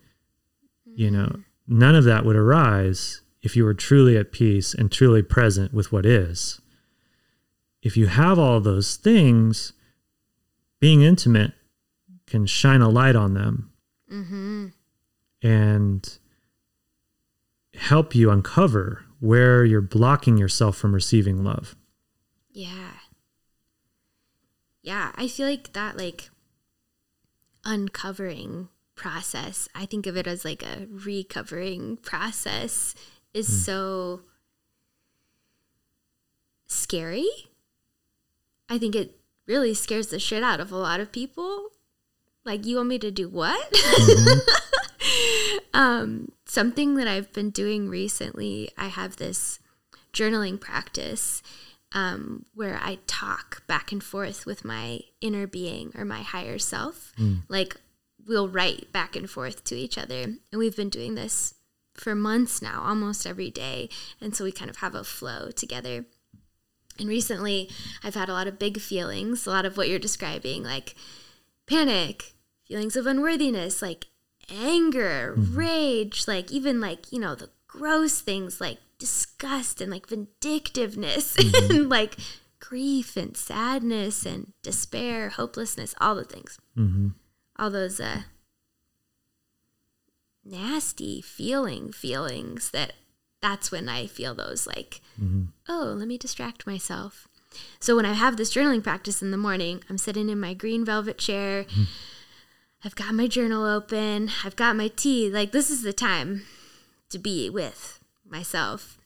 You 0.85 1.11
know, 1.11 1.41
none 1.67 1.95
of 1.95 2.05
that 2.05 2.25
would 2.25 2.37
arise 2.37 3.23
if 3.43 3.57
you 3.57 3.65
were 3.65 3.75
truly 3.75 4.17
at 4.19 4.33
peace 4.33 4.75
and 4.75 4.93
truly 4.93 5.23
present 5.23 5.73
with 5.73 5.91
what 5.91 6.05
is. 6.05 6.61
If 7.83 7.97
you 7.97 8.09
have 8.09 8.39
all 8.39 8.61
those 8.61 8.97
things, 8.97 9.73
being 10.81 11.01
intimate 11.01 11.53
can 12.27 12.45
shine 12.47 12.83
a 12.83 12.89
light 12.89 13.17
on 13.17 13.35
them 13.35 13.73
Mm-hmm. 14.13 14.67
and 15.43 16.19
help 17.81 18.15
you 18.15 18.31
uncover 18.31 19.07
where 19.21 19.65
you're 19.65 19.81
blocking 19.81 20.37
yourself 20.37 20.77
from 20.77 20.95
receiving 20.95 21.43
love. 21.43 21.75
Yeah. 22.53 22.93
Yeah, 24.83 25.13
I 25.15 25.29
feel 25.29 25.49
like 25.49 25.73
that 25.73 25.97
like 25.97 26.31
uncovering 27.65 28.69
process, 28.95 29.67
I 29.75 29.87
think 29.87 30.07
of 30.07 30.17
it 30.17 30.27
as 30.27 30.45
like 30.45 30.63
a 30.63 30.87
recovering 30.91 31.97
process 31.97 32.95
is 33.33 33.65
so 33.65 34.23
scary. 36.67 37.29
I 38.69 38.79
think 38.79 38.95
it 38.95 39.19
really 39.47 39.73
scares 39.73 40.09
the 40.09 40.19
shit 40.19 40.43
out 40.43 40.61
of 40.61 40.71
a 40.71 40.77
lot 40.77 41.01
of 41.01 41.13
people. 41.13 41.69
Like 42.45 42.67
you 42.67 42.77
want 42.77 42.89
me 42.89 42.99
to 42.99 43.11
do 43.11 43.29
what? 43.29 43.73
um 45.75 46.31
something 46.51 46.97
that 46.97 47.07
I've 47.07 47.33
been 47.33 47.51
doing 47.51 47.89
recently, 47.89 48.71
I 48.77 48.89
have 48.89 49.17
this 49.17 49.61
journaling 50.13 50.61
practice 50.61 51.45
um, 51.93 52.45
where 52.55 52.77
I 52.83 52.99
talk 53.07 53.65
back 53.69 53.93
and 53.93 54.03
forth 54.03 54.47
with 54.47 54.65
my 54.65 55.03
inner 55.21 55.47
being 55.47 55.93
or 55.97 56.05
my 56.05 56.23
higher 56.23 56.59
self. 56.59 57.13
Like 57.49 57.77
we'll 58.27 58.49
write 58.49 58.91
back 58.91 59.15
and 59.15 59.31
forth 59.31 59.63
to 59.65 59.77
each 59.77 59.97
other. 59.97 60.23
And 60.23 60.59
we've 60.59 60.75
been 60.75 60.89
doing 60.89 61.15
this 61.15 61.55
for 61.95 62.17
months 62.17 62.61
now, 62.61 62.83
almost 62.85 63.29
every 63.29 63.51
day. 63.51 63.89
And 64.21 64.35
so 64.35 64.43
we 64.43 64.51
kind 64.51 64.71
of 64.71 64.79
have 64.79 64.97
a 64.97 65.05
flow 65.05 65.53
together. 65.53 66.05
And 66.99 67.09
recently, 67.09 67.71
I've 68.03 68.17
had 68.17 68.29
a 68.29 68.33
lot 68.33 68.49
of 68.49 68.59
big 68.59 68.81
feelings, 68.81 69.47
a 69.47 69.51
lot 69.51 69.65
of 69.65 69.77
what 69.77 69.89
you're 69.89 70.01
describing, 70.01 70.65
like 70.65 70.97
panic, 71.69 72.35
feelings 72.67 72.97
of 72.97 73.07
unworthiness, 73.07 73.81
like 73.81 74.09
anger, 74.49 75.35
mm-hmm. 75.37 75.57
rage, 75.57 76.27
like 76.27 76.51
even 76.51 76.81
like, 76.81 77.13
you 77.13 77.19
know, 77.19 77.35
the 77.35 77.51
gross 77.67 78.21
things 78.21 78.61
like 78.61 78.79
disgust 78.99 79.81
and 79.81 79.91
like 79.91 80.07
vindictiveness 80.07 81.37
mm-hmm. 81.37 81.71
and 81.71 81.89
like 81.89 82.17
grief 82.59 83.17
and 83.17 83.37
sadness 83.37 84.25
and 84.27 84.53
despair, 84.63 85.31
hopelessness, 85.31 85.95
all 86.01 86.15
the 86.15 86.25
things. 86.25 86.59
Mm-hmm. 86.77 87.09
All 87.59 87.71
those 87.71 88.01
uh 88.01 88.23
nasty 90.45 91.21
feeling 91.21 91.93
feelings 91.93 92.71
that 92.71 92.95
that's 93.43 93.71
when 93.71 93.89
I 93.89 94.07
feel 94.07 94.35
those 94.35 94.67
like, 94.67 95.01
oh, 95.69 95.95
let 95.97 96.09
me 96.09 96.19
distract 96.19 96.67
myself. 96.67 97.27
So 97.81 97.97
when 97.97 98.07
I 98.07 98.13
have 98.13 98.37
this 98.37 98.55
journaling 98.55 98.83
practice 98.83 99.23
in 99.23 99.31
the 99.31 99.37
morning, 99.37 99.83
I'm 99.89 99.99
sitting 99.99 100.29
in 100.29 100.39
my 100.39 100.55
green 100.55 100.85
velvet 100.85 101.19
chair. 101.19 101.65
I've 102.85 102.97
got 102.97 103.15
my 103.15 103.27
journal 103.27 103.65
open. 103.65 104.31
I've 104.45 104.57
got 104.57 104.77
my 104.77 104.89
tea. 104.89 105.29
Like 105.31 105.53
this 105.53 105.71
is 105.71 105.83
the 105.83 105.93
time 105.93 106.43
to 107.11 107.19
be 107.19 107.51
with 107.51 108.01
myself. 108.29 108.99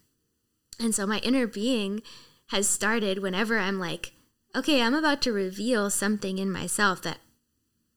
And 0.78 0.94
so 0.94 1.06
my 1.06 1.18
inner 1.18 1.46
being 1.46 2.02
has 2.48 2.68
started 2.68 3.18
whenever 3.18 3.58
I'm 3.58 3.78
like, 3.78 4.12
okay, 4.54 4.82
I'm 4.82 4.94
about 4.94 5.22
to 5.22 5.32
reveal 5.32 5.90
something 5.90 6.38
in 6.38 6.52
myself 6.52 7.02
that 7.02 7.18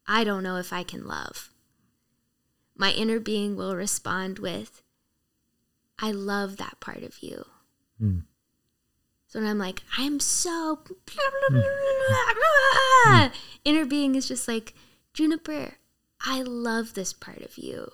I 0.07 0.23
don't 0.23 0.43
know 0.43 0.55
if 0.57 0.71
I 0.71 0.83
can 0.83 1.05
love. 1.05 1.51
My 2.75 2.91
inner 2.91 3.19
being 3.19 3.55
will 3.55 3.75
respond 3.75 4.39
with, 4.39 4.81
I 5.99 6.11
love 6.11 6.57
that 6.57 6.79
part 6.79 7.03
of 7.03 7.21
you. 7.21 7.45
Mm. 8.01 8.23
So 9.27 9.39
when 9.39 9.49
I'm 9.49 9.57
like, 9.57 9.81
I'm 9.97 10.19
so 10.19 10.79
blah, 10.85 10.95
blah, 11.49 11.61
blah, 13.05 13.29
inner 13.65 13.85
being 13.85 14.15
is 14.15 14.27
just 14.27 14.47
like, 14.47 14.73
Juniper, 15.17 15.73
I 16.21 16.43
love 16.43 16.93
this 16.93 17.11
part 17.11 17.41
of 17.41 17.57
you. 17.57 17.91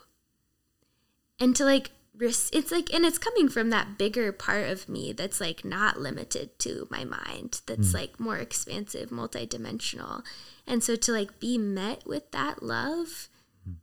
And 1.39 1.55
to 1.55 1.63
like 1.63 1.91
it's 2.19 2.69
like 2.69 2.93
and 2.93 3.05
it's 3.05 3.17
coming 3.17 3.47
from 3.47 3.69
that 3.69 3.97
bigger 3.97 4.33
part 4.33 4.67
of 4.67 4.89
me 4.89 5.13
that's 5.13 5.39
like 5.39 5.63
not 5.63 6.01
limited 6.01 6.59
to 6.59 6.85
my 6.91 7.05
mind 7.05 7.61
that's 7.65 7.91
mm. 7.91 7.93
like 7.95 8.19
more 8.19 8.37
expansive 8.37 9.09
multidimensional 9.09 10.21
and 10.67 10.83
so 10.83 10.95
to 10.95 11.11
like 11.11 11.39
be 11.39 11.57
met 11.57 12.05
with 12.05 12.29
that 12.29 12.61
love 12.61 13.29
mm. 13.67 13.77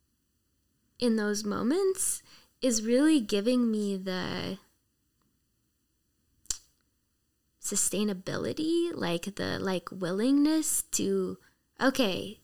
in 1.00 1.16
those 1.16 1.42
moments 1.42 2.23
is 2.62 2.85
really 2.85 3.18
giving 3.20 3.68
me 3.68 3.97
the 3.97 4.59
sustainability 7.61 8.90
like 8.94 9.35
the 9.35 9.59
like 9.59 9.88
willingness 9.90 10.82
to 10.82 11.37
okay 11.82 12.38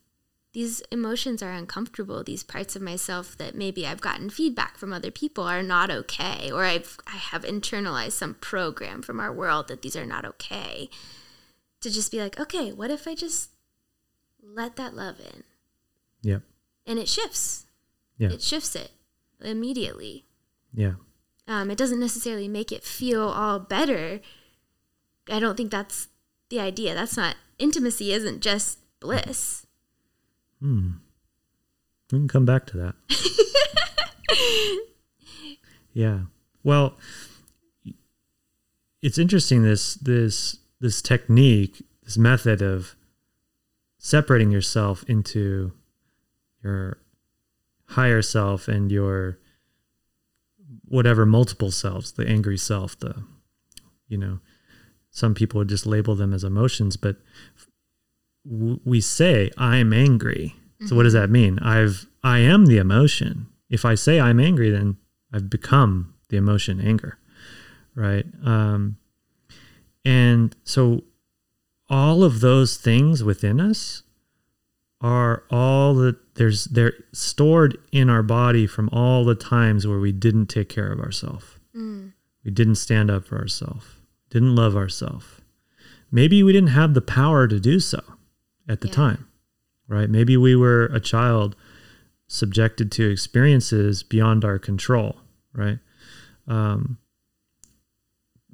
these 0.56 0.80
emotions 0.90 1.42
are 1.42 1.52
uncomfortable. 1.52 2.24
These 2.24 2.42
parts 2.42 2.74
of 2.74 2.80
myself 2.80 3.36
that 3.36 3.54
maybe 3.54 3.86
i've 3.86 4.00
gotten 4.00 4.30
feedback 4.30 4.78
from 4.78 4.90
other 4.90 5.10
people 5.10 5.44
are 5.44 5.62
not 5.62 5.90
okay 5.90 6.50
or 6.50 6.64
i've 6.64 6.96
i 7.06 7.16
have 7.16 7.42
internalized 7.42 8.12
some 8.12 8.32
program 8.32 9.02
from 9.02 9.20
our 9.20 9.30
world 9.30 9.68
that 9.68 9.82
these 9.82 9.94
are 9.94 10.06
not 10.06 10.24
okay. 10.24 10.88
To 11.82 11.90
just 11.90 12.10
be 12.10 12.22
like 12.22 12.40
okay 12.40 12.72
what 12.72 12.90
if 12.90 13.06
i 13.06 13.14
just 13.14 13.50
let 14.42 14.76
that 14.76 14.94
love 14.94 15.20
in? 15.20 15.44
Yep 16.22 16.40
and 16.86 16.98
it 16.98 17.10
shifts. 17.10 17.66
Yeah. 18.16 18.30
It 18.30 18.40
shifts 18.40 18.74
it 18.74 18.92
immediately. 19.42 20.24
Yeah. 20.72 20.94
Um, 21.46 21.70
it 21.70 21.76
doesn't 21.76 22.00
necessarily 22.00 22.48
make 22.48 22.72
it 22.72 22.82
feel 22.82 23.28
all 23.28 23.58
better. 23.58 24.20
I 25.30 25.38
don't 25.38 25.58
think 25.58 25.70
that's 25.70 26.08
the 26.48 26.60
idea. 26.60 26.94
That's 26.94 27.18
not 27.18 27.36
intimacy 27.58 28.14
isn't 28.14 28.40
just 28.40 28.78
bliss 29.00 29.65
Hmm. 30.66 30.88
We 32.10 32.18
can 32.18 32.26
come 32.26 32.44
back 32.44 32.66
to 32.66 32.76
that. 32.78 32.94
yeah. 35.92 36.22
Well, 36.64 36.98
it's 39.00 39.16
interesting 39.16 39.62
this 39.62 39.94
this 39.94 40.58
this 40.80 41.00
technique, 41.00 41.84
this 42.02 42.18
method 42.18 42.62
of 42.62 42.96
separating 43.98 44.50
yourself 44.50 45.04
into 45.06 45.70
your 46.64 46.98
higher 47.90 48.20
self 48.20 48.66
and 48.66 48.90
your 48.90 49.38
whatever 50.84 51.24
multiple 51.24 51.70
selves, 51.70 52.10
the 52.10 52.26
angry 52.26 52.58
self, 52.58 52.98
the 52.98 53.22
you 54.08 54.18
know, 54.18 54.40
some 55.10 55.32
people 55.32 55.58
would 55.60 55.68
just 55.68 55.86
label 55.86 56.16
them 56.16 56.34
as 56.34 56.42
emotions, 56.42 56.96
but 56.96 57.18
we 58.48 59.00
say 59.00 59.50
I'm 59.56 59.92
angry. 59.92 60.54
So 60.80 60.86
mm-hmm. 60.86 60.96
what 60.96 61.02
does 61.04 61.12
that 61.14 61.30
mean? 61.30 61.58
I've 61.60 62.06
I 62.22 62.38
am 62.40 62.66
the 62.66 62.78
emotion. 62.78 63.46
If 63.70 63.84
I 63.84 63.94
say 63.94 64.20
I'm 64.20 64.40
angry, 64.40 64.70
then 64.70 64.96
I've 65.32 65.50
become 65.50 66.14
the 66.28 66.36
emotion 66.36 66.80
anger, 66.80 67.18
right? 67.94 68.26
Um, 68.44 68.96
and 70.04 70.54
so 70.64 71.04
all 71.88 72.24
of 72.24 72.40
those 72.40 72.76
things 72.76 73.22
within 73.24 73.60
us 73.60 74.02
are 75.00 75.44
all 75.50 75.94
that 75.94 76.16
there's 76.36 76.64
they're 76.66 76.94
stored 77.12 77.78
in 77.92 78.08
our 78.08 78.22
body 78.22 78.66
from 78.66 78.88
all 78.90 79.24
the 79.24 79.34
times 79.34 79.86
where 79.86 79.98
we 80.00 80.12
didn't 80.12 80.46
take 80.46 80.68
care 80.68 80.90
of 80.90 81.00
ourselves. 81.00 81.58
Mm. 81.74 82.12
We 82.44 82.50
didn't 82.50 82.76
stand 82.76 83.10
up 83.10 83.26
for 83.26 83.38
ourselves. 83.38 83.86
Didn't 84.30 84.54
love 84.54 84.76
ourselves. 84.76 85.26
Maybe 86.10 86.42
we 86.42 86.52
didn't 86.52 86.70
have 86.70 86.94
the 86.94 87.00
power 87.00 87.48
to 87.48 87.58
do 87.58 87.80
so 87.80 88.00
at 88.68 88.80
the 88.80 88.88
yeah. 88.88 88.94
time, 88.94 89.28
right? 89.88 90.08
Maybe 90.08 90.36
we 90.36 90.56
were 90.56 90.86
a 90.86 91.00
child 91.00 91.56
subjected 92.28 92.90
to 92.92 93.08
experiences 93.08 94.02
beyond 94.02 94.44
our 94.44 94.58
control, 94.58 95.16
right? 95.52 95.78
Um, 96.48 96.98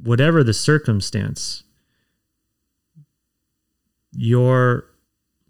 whatever 0.03 0.44
the 0.44 0.55
circumstance, 0.55 1.62
your 4.12 4.87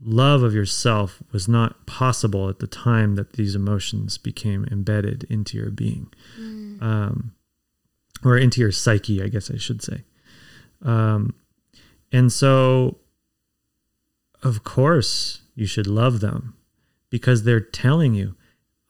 love 0.05 0.43
of 0.43 0.55
yourself 0.55 1.23
was 1.33 1.49
not 1.49 1.87
possible 1.87 2.49
at 2.49 2.59
the 2.59 2.67
time 2.67 3.15
that 3.15 3.35
these 3.35 3.55
emotions 3.55 4.19
became 4.19 4.67
embedded 4.71 5.25
into 5.25 5.57
your 5.57 5.71
being 5.71 6.09
mm. 6.39 6.83
um, 6.83 7.33
or 8.25 8.37
into 8.37 8.61
your 8.61 8.73
psyche, 8.73 9.23
I 9.23 9.29
guess 9.29 9.51
I 9.51 9.57
should 9.57 9.83
say. 9.83 10.03
Um, 10.83 11.35
and 12.11 12.33
so 12.33 12.99
of 14.43 14.65
course 14.65 15.43
you 15.55 15.67
should 15.67 15.87
love 15.87 16.21
them 16.21 16.55
because 17.11 17.43
they're 17.43 17.61
telling 17.61 18.15
you, 18.15 18.35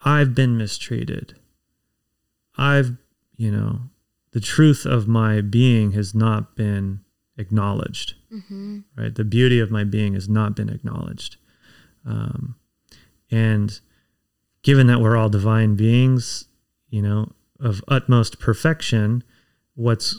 I've 0.04 0.34
been 0.34 0.56
mistreated. 0.56 1.38
I've, 2.56 2.96
you 3.36 3.50
know, 3.50 3.80
the 4.32 4.40
truth 4.40 4.84
of 4.84 5.08
my 5.08 5.40
being 5.40 5.92
has 5.92 6.14
not 6.14 6.56
been 6.56 7.00
acknowledged, 7.36 8.14
mm-hmm. 8.32 8.80
right? 8.96 9.14
The 9.14 9.24
beauty 9.24 9.58
of 9.58 9.70
my 9.70 9.84
being 9.84 10.14
has 10.14 10.28
not 10.28 10.56
been 10.56 10.68
acknowledged. 10.68 11.36
Um, 12.06 12.56
and 13.30 13.80
given 14.62 14.86
that 14.86 15.00
we're 15.00 15.16
all 15.16 15.28
divine 15.28 15.74
beings, 15.76 16.46
you 16.88 17.02
know, 17.02 17.32
of 17.60 17.82
utmost 17.88 18.38
perfection, 18.38 19.24
what's 19.74 20.18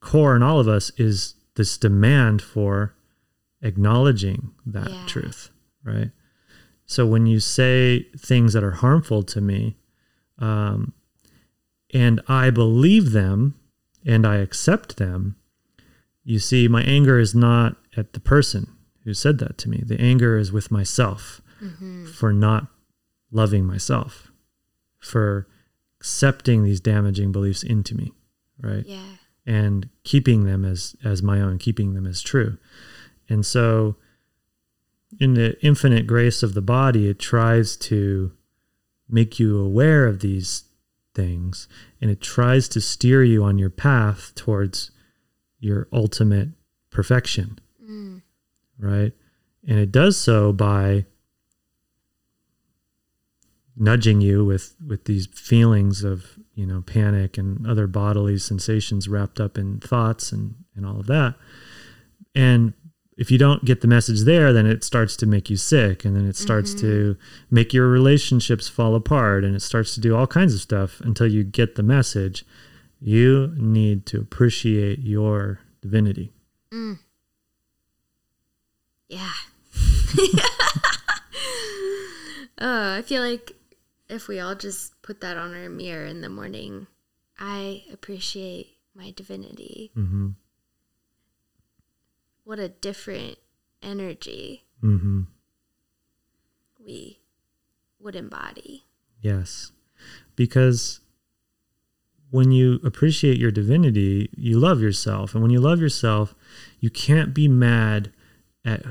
core 0.00 0.36
in 0.36 0.42
all 0.42 0.60
of 0.60 0.68
us 0.68 0.90
is 0.96 1.34
this 1.54 1.76
demand 1.78 2.42
for 2.42 2.94
acknowledging 3.62 4.52
that 4.66 4.90
yeah. 4.90 5.06
truth, 5.06 5.50
right? 5.84 6.10
So 6.86 7.06
when 7.06 7.26
you 7.26 7.40
say 7.40 8.08
things 8.18 8.52
that 8.52 8.64
are 8.64 8.72
harmful 8.72 9.22
to 9.22 9.40
me, 9.40 9.76
um, 10.38 10.92
and 11.94 12.20
I 12.28 12.50
believe 12.50 13.12
them 13.12 13.54
and 14.04 14.26
I 14.26 14.36
accept 14.36 14.96
them, 14.96 15.36
you 16.24 16.38
see, 16.38 16.68
my 16.68 16.82
anger 16.82 17.18
is 17.18 17.34
not 17.34 17.76
at 17.96 18.12
the 18.12 18.20
person 18.20 18.68
who 19.04 19.14
said 19.14 19.38
that 19.38 19.58
to 19.58 19.68
me. 19.68 19.82
The 19.84 20.00
anger 20.00 20.36
is 20.36 20.52
with 20.52 20.70
myself 20.70 21.40
mm-hmm. 21.62 22.06
for 22.06 22.32
not 22.32 22.68
loving 23.30 23.64
myself, 23.64 24.30
for 24.98 25.48
accepting 25.98 26.62
these 26.64 26.80
damaging 26.80 27.32
beliefs 27.32 27.62
into 27.62 27.96
me, 27.96 28.12
right? 28.60 28.84
Yeah. 28.86 29.04
And 29.44 29.88
keeping 30.04 30.44
them 30.44 30.64
as 30.64 30.94
as 31.04 31.22
my 31.22 31.40
own, 31.40 31.58
keeping 31.58 31.94
them 31.94 32.06
as 32.06 32.22
true. 32.22 32.58
And 33.32 33.46
so, 33.46 33.96
in 35.18 35.34
the 35.34 35.58
infinite 35.64 36.06
grace 36.06 36.42
of 36.42 36.52
the 36.52 36.60
body, 36.60 37.08
it 37.08 37.18
tries 37.18 37.76
to 37.78 38.32
make 39.08 39.38
you 39.38 39.58
aware 39.58 40.06
of 40.06 40.20
these 40.20 40.64
things 41.14 41.68
and 42.00 42.10
it 42.10 42.20
tries 42.20 42.68
to 42.68 42.80
steer 42.80 43.22
you 43.22 43.44
on 43.44 43.58
your 43.58 43.70
path 43.70 44.32
towards 44.34 44.90
your 45.60 45.88
ultimate 45.92 46.48
perfection. 46.90 47.58
Mm. 47.82 48.22
Right? 48.78 49.12
And 49.66 49.78
it 49.78 49.92
does 49.92 50.18
so 50.18 50.52
by 50.52 51.06
nudging 53.76 54.20
you 54.20 54.44
with 54.44 54.74
with 54.86 55.04
these 55.04 55.26
feelings 55.26 56.04
of 56.04 56.38
you 56.54 56.66
know 56.66 56.82
panic 56.82 57.38
and 57.38 57.66
other 57.66 57.86
bodily 57.86 58.36
sensations 58.36 59.08
wrapped 59.08 59.40
up 59.40 59.56
in 59.56 59.80
thoughts 59.80 60.30
and 60.30 60.54
and 60.76 60.84
all 60.84 61.00
of 61.00 61.06
that 61.06 61.34
and 62.34 62.74
if 63.16 63.30
you 63.30 63.38
don't 63.38 63.64
get 63.64 63.80
the 63.82 63.86
message 63.86 64.20
there, 64.22 64.52
then 64.52 64.66
it 64.66 64.82
starts 64.82 65.16
to 65.16 65.26
make 65.26 65.50
you 65.50 65.56
sick 65.56 66.04
and 66.04 66.16
then 66.16 66.26
it 66.26 66.36
starts 66.36 66.70
mm-hmm. 66.70 66.86
to 66.86 67.16
make 67.50 67.72
your 67.74 67.88
relationships 67.88 68.68
fall 68.68 68.94
apart 68.94 69.44
and 69.44 69.54
it 69.54 69.60
starts 69.60 69.94
to 69.94 70.00
do 70.00 70.16
all 70.16 70.26
kinds 70.26 70.54
of 70.54 70.60
stuff 70.60 71.00
until 71.00 71.26
you 71.26 71.44
get 71.44 71.74
the 71.74 71.82
message. 71.82 72.44
You 73.00 73.52
need 73.56 74.06
to 74.06 74.20
appreciate 74.20 75.00
your 75.00 75.60
divinity. 75.82 76.32
Mm. 76.70 77.00
Yeah. 79.08 79.32
oh, 82.58 82.96
I 82.96 83.02
feel 83.02 83.22
like 83.22 83.52
if 84.08 84.26
we 84.28 84.40
all 84.40 84.54
just 84.54 85.00
put 85.02 85.20
that 85.20 85.36
on 85.36 85.54
our 85.54 85.68
mirror 85.68 86.06
in 86.06 86.22
the 86.22 86.30
morning, 86.30 86.86
I 87.38 87.84
appreciate 87.92 88.78
my 88.94 89.12
divinity. 89.14 89.90
Mm-hmm 89.96 90.30
what 92.44 92.58
a 92.58 92.68
different 92.68 93.38
energy 93.82 94.64
mm-hmm. 94.82 95.22
we 96.84 97.20
would 97.98 98.16
embody. 98.16 98.84
Yes. 99.20 99.72
Because 100.34 101.00
when 102.30 102.50
you 102.50 102.80
appreciate 102.82 103.38
your 103.38 103.50
divinity, 103.50 104.30
you 104.36 104.58
love 104.58 104.80
yourself. 104.80 105.34
And 105.34 105.42
when 105.42 105.52
you 105.52 105.60
love 105.60 105.80
yourself, 105.80 106.34
you 106.80 106.90
can't 106.90 107.34
be 107.34 107.46
mad 107.46 108.12
at 108.64 108.82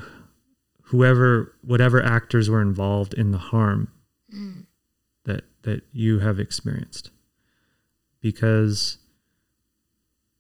whoever 0.84 1.56
whatever 1.62 2.04
actors 2.04 2.50
were 2.50 2.62
involved 2.62 3.14
in 3.14 3.32
the 3.32 3.38
harm 3.38 3.90
that 5.24 5.44
that 5.64 5.84
you 5.94 6.20
have 6.20 6.40
experienced 6.40 7.12
because 8.20 8.98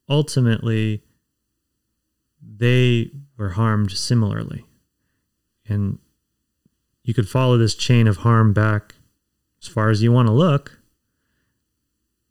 ultimately 0.09 1.01
they 2.41 3.11
were 3.37 3.51
harmed 3.51 3.91
similarly. 3.91 4.65
And 5.67 5.99
you 7.03 7.13
could 7.13 7.29
follow 7.29 7.57
this 7.57 7.75
chain 7.75 8.07
of 8.07 8.17
harm 8.17 8.53
back 8.53 8.95
as 9.61 9.67
far 9.67 9.89
as 9.89 10.01
you 10.01 10.11
want 10.11 10.27
to 10.27 10.33
look 10.33 10.77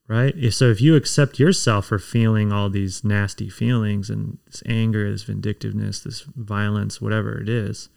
right? 0.08 0.52
So 0.52 0.64
if 0.64 0.80
you 0.80 0.96
accept 0.96 1.38
yourself 1.38 1.86
for 1.86 2.00
feeling 2.00 2.52
all 2.52 2.68
these 2.68 3.04
nasty 3.04 3.48
feelings 3.48 4.10
and 4.10 4.38
this 4.44 4.60
anger 4.66 5.10
this 5.10 5.22
vindictiveness 5.22 6.00
this 6.00 6.22
violence 6.22 7.00
whatever 7.00 7.40
it 7.40 7.48
is 7.48 7.88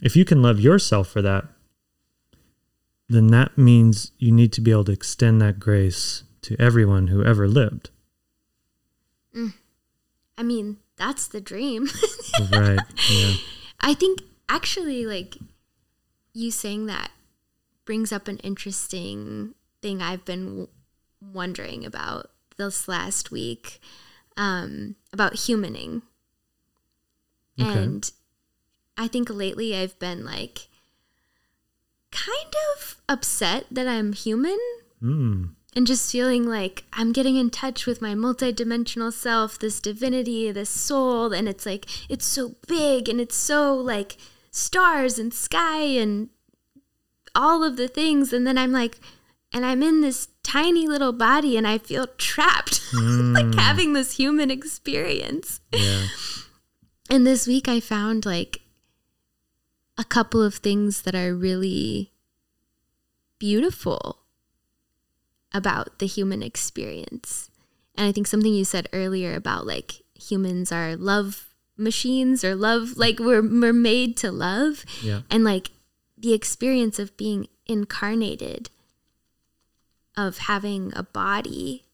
if 0.00 0.16
you 0.16 0.24
can 0.24 0.42
love 0.42 0.58
yourself 0.58 1.06
for 1.06 1.22
that 1.22 1.44
then 3.08 3.28
that 3.28 3.56
means 3.56 4.10
you 4.18 4.32
need 4.32 4.52
to 4.54 4.60
be 4.60 4.70
able 4.70 4.84
to 4.84 4.92
extend 4.92 5.40
that 5.40 5.60
grace 5.60 6.24
to 6.42 6.56
everyone 6.58 7.08
who 7.08 7.22
ever 7.22 7.46
lived. 7.46 7.90
Mm. 9.36 9.54
I 10.36 10.42
mean, 10.42 10.78
that's 11.02 11.26
the 11.26 11.40
dream. 11.40 11.88
right 12.52 12.78
yeah 13.10 13.34
I 13.80 13.94
think 13.94 14.22
actually, 14.48 15.04
like 15.04 15.36
you 16.32 16.50
saying 16.50 16.86
that 16.86 17.10
brings 17.84 18.12
up 18.12 18.28
an 18.28 18.38
interesting 18.38 19.54
thing 19.82 20.00
I've 20.00 20.24
been 20.24 20.46
w- 20.46 20.68
wondering 21.20 21.84
about 21.84 22.30
this 22.56 22.86
last 22.86 23.32
week 23.32 23.80
um, 24.36 24.94
about 25.12 25.34
humaning. 25.34 26.02
Okay. 27.60 27.70
And 27.70 28.10
I 28.96 29.08
think 29.08 29.28
lately 29.28 29.76
I've 29.76 29.98
been 29.98 30.24
like 30.24 30.68
kind 32.12 32.54
of 32.76 32.96
upset 33.08 33.66
that 33.70 33.88
I'm 33.88 34.12
human 34.12 34.58
mm, 35.02 35.50
and 35.74 35.86
just 35.86 36.10
feeling 36.10 36.46
like 36.46 36.84
I'm 36.92 37.12
getting 37.12 37.36
in 37.36 37.50
touch 37.50 37.86
with 37.86 38.02
my 38.02 38.14
multidimensional 38.14 39.12
self, 39.12 39.58
this 39.58 39.80
divinity, 39.80 40.50
this 40.52 40.68
soul, 40.68 41.32
and 41.32 41.48
it's 41.48 41.64
like 41.64 41.86
it's 42.08 42.26
so 42.26 42.56
big 42.66 43.08
and 43.08 43.20
it's 43.20 43.36
so 43.36 43.74
like 43.74 44.16
stars 44.50 45.18
and 45.18 45.32
sky 45.32 45.82
and 45.82 46.28
all 47.34 47.64
of 47.64 47.76
the 47.76 47.88
things. 47.88 48.32
And 48.32 48.46
then 48.46 48.58
I'm 48.58 48.72
like 48.72 48.98
and 49.52 49.64
I'm 49.64 49.82
in 49.82 50.00
this 50.00 50.28
tiny 50.42 50.86
little 50.86 51.12
body 51.12 51.56
and 51.56 51.66
I 51.66 51.78
feel 51.78 52.06
trapped 52.18 52.80
like 52.94 53.46
hmm. 53.46 53.58
having 53.58 53.92
this 53.92 54.16
human 54.16 54.50
experience. 54.50 55.60
yeah. 55.72 56.06
And 57.10 57.26
this 57.26 57.46
week 57.46 57.68
I 57.68 57.78
found 57.78 58.24
like 58.24 58.62
a 59.98 60.04
couple 60.04 60.42
of 60.42 60.54
things 60.54 61.02
that 61.02 61.14
are 61.14 61.34
really 61.34 62.12
beautiful 63.38 64.21
about 65.54 65.98
the 65.98 66.06
human 66.06 66.42
experience. 66.42 67.50
And 67.94 68.06
I 68.06 68.12
think 68.12 68.26
something 68.26 68.54
you 68.54 68.64
said 68.64 68.88
earlier 68.92 69.34
about 69.34 69.66
like 69.66 70.02
humans 70.14 70.72
are 70.72 70.96
love 70.96 71.48
machines 71.76 72.44
or 72.44 72.54
love 72.54 72.96
like 72.96 73.18
we're 73.18 73.42
we're 73.42 73.72
made 73.72 74.16
to 74.18 74.30
love. 74.30 74.84
Yeah. 75.02 75.22
And 75.30 75.44
like 75.44 75.70
the 76.16 76.32
experience 76.32 76.98
of 76.98 77.16
being 77.16 77.48
incarnated 77.66 78.70
of 80.16 80.38
having 80.38 80.92
a 80.94 81.02
body 81.02 81.84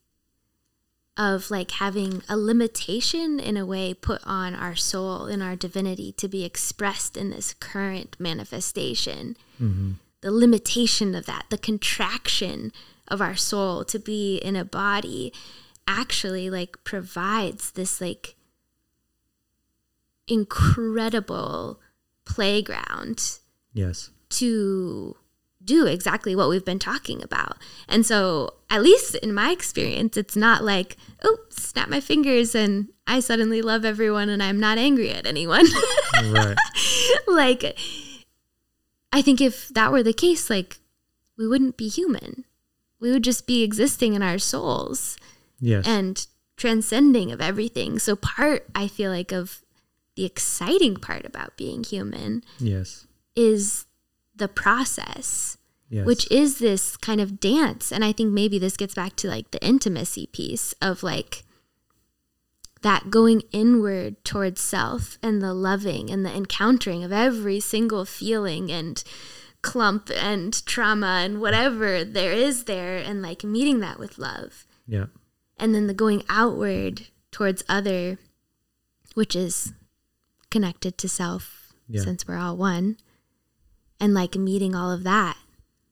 of 1.16 1.51
like 1.51 1.73
having 1.73 2.23
a 2.29 2.37
limitation 2.37 3.40
in 3.40 3.57
a 3.57 3.66
way 3.66 3.92
put 3.92 4.21
on 4.25 4.55
our 4.55 4.77
soul 4.77 5.25
and 5.25 5.42
our 5.42 5.57
divinity 5.57 6.12
to 6.12 6.29
be 6.29 6.44
expressed 6.44 7.16
in 7.16 7.31
this 7.31 7.55
current 7.55 8.16
manifestation. 8.21 9.37
Mm-hmm. 9.61 9.92
The 10.21 10.31
limitation 10.31 11.14
of 11.14 11.27
that 11.27 11.47
the 11.51 11.59
contraction 11.59 12.73
of 13.09 13.21
our 13.21 13.37
soul 13.37 13.85
to 13.85 13.99
be 13.99 14.37
in 14.37 14.57
a 14.57 14.64
body 14.64 15.33
actually 15.87 16.51
like 16.51 16.83
provides 16.85 17.73
this 17.73 18.01
like 18.01 18.37
incredible 20.27 21.81
playground 22.25 23.38
yes 23.73 24.11
to 24.29 25.16
do 25.64 25.87
exactly 25.87 26.35
what 26.35 26.49
we've 26.49 26.64
been 26.64 26.79
talking 26.79 27.23
about. 27.23 27.59
And 27.88 28.05
so, 28.05 28.55
at 28.71 28.83
least 28.83 29.14
in 29.16 29.35
my 29.35 29.51
experience, 29.51 30.16
it's 30.16 30.37
not 30.37 30.64
like, 30.64 30.97
oh, 31.23 31.38
snap 31.51 31.88
my 31.88 32.01
fingers 32.01 32.55
and 32.55 32.88
I 33.07 33.21
suddenly 33.21 33.61
love 33.62 33.85
everyone 33.85 34.29
and 34.29 34.42
I'm 34.42 34.59
not 34.59 34.79
angry 34.79 35.11
at 35.11 35.27
anyone. 35.27 35.66
right 36.25 36.57
like, 37.27 37.79
I 39.12 39.23
think 39.23 39.40
if 39.40 39.68
that 39.68 39.92
were 39.92 40.03
the 40.03 40.12
case, 40.12 40.51
like, 40.51 40.79
we 41.37 41.47
wouldn't 41.47 41.77
be 41.77 41.88
human. 41.88 42.44
We 43.01 43.11
would 43.11 43.25
just 43.25 43.47
be 43.47 43.63
existing 43.63 44.15
in 44.15 44.23
our 44.23 44.39
souls 44.39 45.17
yes. 45.61 45.87
and 45.87 46.27
transcending 46.57 47.31
of 47.31 47.41
everything. 47.41 47.99
So, 47.99 48.17
part, 48.17 48.67
I 48.75 48.89
feel 48.89 49.11
like, 49.11 49.33
of 49.33 49.63
the 50.17 50.25
exciting 50.25 50.97
part 50.97 51.25
about 51.25 51.57
being 51.57 51.85
human 51.85 52.43
yes. 52.59 53.07
is 53.37 53.87
the 54.35 54.49
process 54.49 55.59
yes. 55.89 56.07
which 56.07 56.31
is 56.31 56.59
this 56.59 56.97
kind 56.97 57.21
of 57.21 57.41
dance. 57.41 57.93
And 57.93 58.05
i 58.05 58.13
think 58.13 58.33
maybe 58.33 58.59
this 58.59 58.77
gets 58.77 58.95
back 58.95 59.17
to 59.17 59.29
like 59.29 59.51
the 59.51 59.65
intimacy 59.65 60.27
piece 60.27 60.73
of 60.83 61.03
like 61.03 61.45
that 62.83 63.11
going 63.11 63.43
inward 63.51 64.23
towards 64.25 64.61
self 64.61 65.19
and 65.23 65.43
the 65.43 65.53
loving 65.53 66.11
and 66.11 66.25
the 66.25 66.35
encountering 66.35 67.03
of 67.03 67.13
every 67.13 67.59
single 67.59 68.05
feeling 68.05 68.71
and 68.71 69.03
clump 69.62 70.11
and 70.14 70.64
trauma 70.66 71.21
and 71.25 71.40
whatever 71.40 72.05
there 72.05 72.33
is 72.33 72.64
there 72.64 72.97
and 72.97 73.21
like 73.23 73.42
meeting 73.44 73.81
that 73.81 73.99
with 73.99 74.18
love. 74.18 74.66
Yeah. 74.87 75.07
And 75.59 75.75
then 75.75 75.87
the 75.87 75.94
going 75.94 76.23
outward 76.29 77.09
towards 77.31 77.64
other 77.68 78.18
which 79.14 79.35
is 79.35 79.73
connected 80.51 80.97
to 80.99 81.09
self 81.09 81.73
Yeah. 81.88 82.03
since 82.03 82.27
we're 82.27 82.37
all 82.37 82.57
one 82.57 82.97
and 83.99 84.14
like 84.14 84.37
meeting 84.37 84.75
all 84.75 84.92
of 84.92 85.03
that 85.05 85.37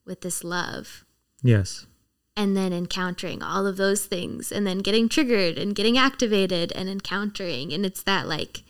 with 0.05 0.20
this 0.20 0.44
love. 0.44 1.05
Yes. 1.42 1.87
And 2.37 2.57
then 2.57 2.72
encountering 2.72 3.42
all 3.42 3.66
of 3.66 3.76
those 3.79 4.07
things 4.07 4.52
and 4.52 4.66
then 4.66 4.79
getting 4.79 5.09
triggered 5.09 5.59
and 5.59 5.74
getting 5.74 5.98
activated 5.98 6.70
and 6.72 6.88
encountering. 6.88 7.72
And 7.72 7.85
it's 7.85 8.02
that 8.05 8.29
like 8.29 8.62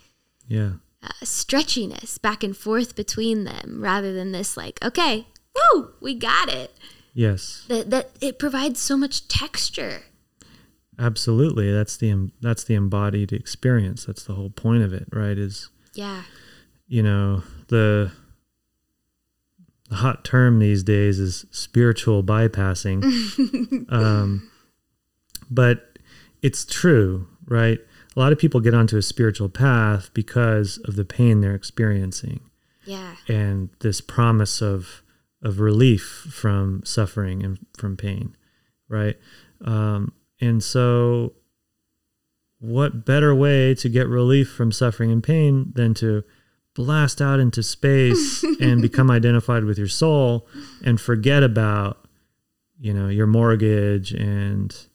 yeah 0.47 0.71
uh, 1.07 1.25
stretchiness 1.25 2.21
back 2.21 2.43
and 2.43 2.55
forth 2.55 2.95
between 2.95 3.43
them 3.43 3.79
rather 3.81 4.13
than 4.13 4.31
this 4.31 4.57
like 4.57 4.83
okay 4.83 5.27
woo 5.55 5.89
we 5.99 6.13
got 6.13 6.49
it. 6.49 6.73
Yes. 7.13 7.65
That 7.67 7.89
that 7.89 8.11
it 8.21 8.37
provides 8.39 8.79
so 8.79 8.97
much 8.97 9.27
texture. 9.27 10.03
Absolutely. 10.99 11.71
That's 11.71 11.97
the 11.97 12.31
that's 12.41 12.63
the 12.63 12.75
embodied 12.75 13.31
experience. 13.31 14.05
That's 14.05 14.23
the 14.23 14.33
whole 14.33 14.49
point 14.49 14.83
of 14.83 14.93
it 14.93 15.07
right 15.11 15.37
is 15.37 15.69
yeah. 15.93 16.23
you 16.87 17.01
know 17.01 17.43
the 17.69 18.11
the 19.89 19.95
hot 19.95 20.23
term 20.25 20.59
these 20.59 20.83
days 20.83 21.19
is 21.19 21.45
spiritual 21.51 22.23
bypassing. 22.23 23.03
Um, 23.89 24.51
but 25.49 25.97
it's 26.41 26.65
true 26.65 27.27
right 27.45 27.79
a 28.17 28.19
lot 28.19 28.33
of 28.33 28.39
people 28.39 28.59
get 28.59 28.73
onto 28.73 28.97
a 28.97 29.01
spiritual 29.01 29.47
path 29.47 30.09
because 30.13 30.79
of 30.79 30.95
the 30.95 31.05
pain 31.05 31.39
they're 31.39 31.55
experiencing. 31.55 32.41
Yeah. 32.85 33.15
And 33.27 33.69
this 33.79 34.01
promise 34.01 34.61
of 34.61 35.03
of 35.43 35.59
relief 35.59 36.27
from 36.31 36.81
suffering 36.83 37.43
and 37.43 37.59
from 37.77 37.95
pain 37.95 38.35
right? 38.89 39.17
Um, 39.63 40.13
and 40.39 40.63
so 40.63 41.33
what 42.59 43.05
better 43.05 43.35
way 43.35 43.75
to 43.75 43.89
get 43.89 44.07
relief 44.07 44.49
from 44.49 44.71
suffering 44.71 45.11
and 45.11 45.23
pain 45.23 45.71
than 45.75 45.93
to 45.95 46.23
blast 46.73 47.21
out 47.21 47.39
into 47.39 47.63
space 47.63 48.43
and 48.61 48.81
become 48.81 49.11
identified 49.11 49.63
with 49.63 49.77
your 49.77 49.87
soul 49.87 50.47
and 50.83 50.99
forget 50.99 51.43
about 51.43 52.05
you 52.79 52.93
know 52.93 53.07
your 53.07 53.25
mortgage 53.25 54.11
and 54.11 54.87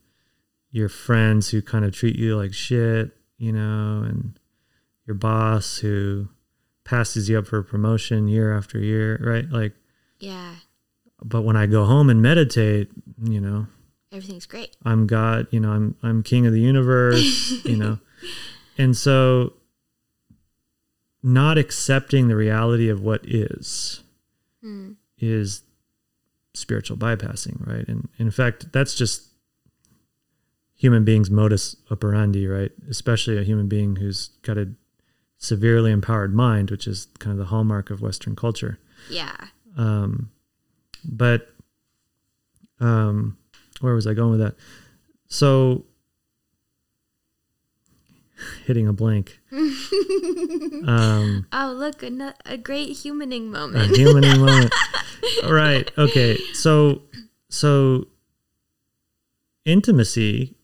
your 0.73 0.89
friends 0.89 1.51
who 1.51 1.63
kind 1.63 1.85
of 1.85 1.95
treat 1.95 2.17
you 2.17 2.37
like 2.37 2.53
shit 2.53 3.17
you 3.39 3.53
know 3.53 4.03
and 4.05 4.39
your 5.07 5.15
boss 5.15 5.79
who 5.79 6.29
passes 6.85 7.29
you 7.29 7.39
up 7.39 7.47
for 7.47 7.59
a 7.59 7.65
promotion 7.65 8.27
year 8.27 8.57
after 8.57 8.79
year 8.79 9.19
right 9.23 9.49
like 9.51 9.75
yeah 10.19 10.55
but 11.23 11.43
when 11.43 11.57
i 11.57 11.67
go 11.67 11.85
home 11.85 12.11
and 12.11 12.21
meditate 12.21 12.91
you 13.23 13.41
know 13.41 13.67
everything's 14.11 14.47
great 14.47 14.77
I'm 14.85 15.07
God, 15.07 15.47
you 15.51 15.61
know, 15.61 15.71
I'm 15.71 15.97
I'm 16.03 16.23
king 16.23 16.45
of 16.47 16.53
the 16.53 16.61
universe, 16.61 17.53
you 17.65 17.77
know. 17.77 17.99
And 18.77 18.95
so 18.97 19.55
not 21.23 21.57
accepting 21.57 22.29
the 22.29 22.37
reality 22.37 22.89
of 22.89 23.01
what 23.01 23.21
is 23.25 24.03
Hmm. 24.61 24.93
is 25.19 25.63
spiritual 26.55 26.97
bypassing, 26.97 27.67
right? 27.67 27.87
And 27.89 28.09
in 28.19 28.31
fact, 28.31 28.71
that's 28.73 28.95
just 28.95 29.29
human 30.83 31.05
beings 31.05 31.31
modus 31.31 31.77
operandi, 31.93 32.45
right? 32.49 32.73
Especially 32.91 33.39
a 33.39 33.45
human 33.45 33.69
being 33.69 33.95
who's 33.97 34.31
got 34.43 34.59
a 34.59 34.69
severely 35.39 35.93
empowered 35.93 36.35
mind, 36.35 36.73
which 36.73 36.89
is 36.89 37.07
kind 37.21 37.31
of 37.31 37.39
the 37.39 37.45
hallmark 37.51 37.89
of 37.91 38.03
Western 38.03 38.35
culture. 38.35 38.79
Yeah. 39.09 39.37
Um, 39.77 40.31
but 41.05 41.49
um, 42.81 43.37
where 43.81 43.95
was 43.95 44.09
I 44.09 44.15
going 44.15 44.33
with 44.33 44.41
that? 44.41 44.57
So 45.29 45.85
hitting 48.67 48.89
a 48.89 48.93
blank. 48.93 49.39
um, 49.53 51.47
Oh, 51.53 51.75
look, 51.79 52.03
a, 52.03 52.35
a 52.45 52.57
great 52.57 52.91
humaning 52.97 53.45
moment. 53.51 53.93
a 53.93 53.95
humaning 53.95 54.39
moment. 54.45 54.75
Right. 55.49 55.89
Okay. 55.97 56.39
So 56.55 57.03
so 57.49 58.09
intimacy 59.65 60.57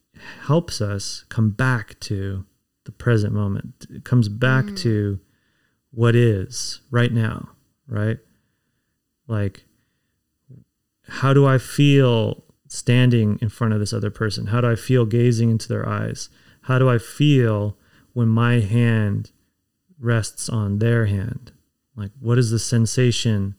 helps 0.46 0.80
us 0.80 1.24
come 1.28 1.50
back 1.50 1.98
to 2.00 2.44
the 2.84 2.92
present 2.92 3.32
moment. 3.34 3.86
It 3.90 4.04
comes 4.04 4.28
back 4.28 4.64
mm. 4.64 4.78
to 4.80 5.20
what 5.90 6.14
is 6.14 6.80
right 6.90 7.12
now, 7.12 7.50
right? 7.86 8.18
Like 9.26 9.64
how 11.08 11.32
do 11.32 11.46
I 11.46 11.58
feel 11.58 12.44
standing 12.68 13.38
in 13.40 13.48
front 13.48 13.72
of 13.72 13.80
this 13.80 13.92
other 13.92 14.10
person? 14.10 14.48
How 14.48 14.60
do 14.60 14.70
I 14.70 14.74
feel 14.74 15.06
gazing 15.06 15.50
into 15.50 15.68
their 15.68 15.88
eyes? 15.88 16.28
How 16.62 16.78
do 16.78 16.88
I 16.88 16.98
feel 16.98 17.76
when 18.12 18.28
my 18.28 18.60
hand 18.60 19.32
rests 19.98 20.48
on 20.48 20.78
their 20.78 21.06
hand? 21.06 21.52
Like, 21.96 22.10
what 22.20 22.38
is 22.38 22.50
the 22.50 22.58
sensation 22.58 23.54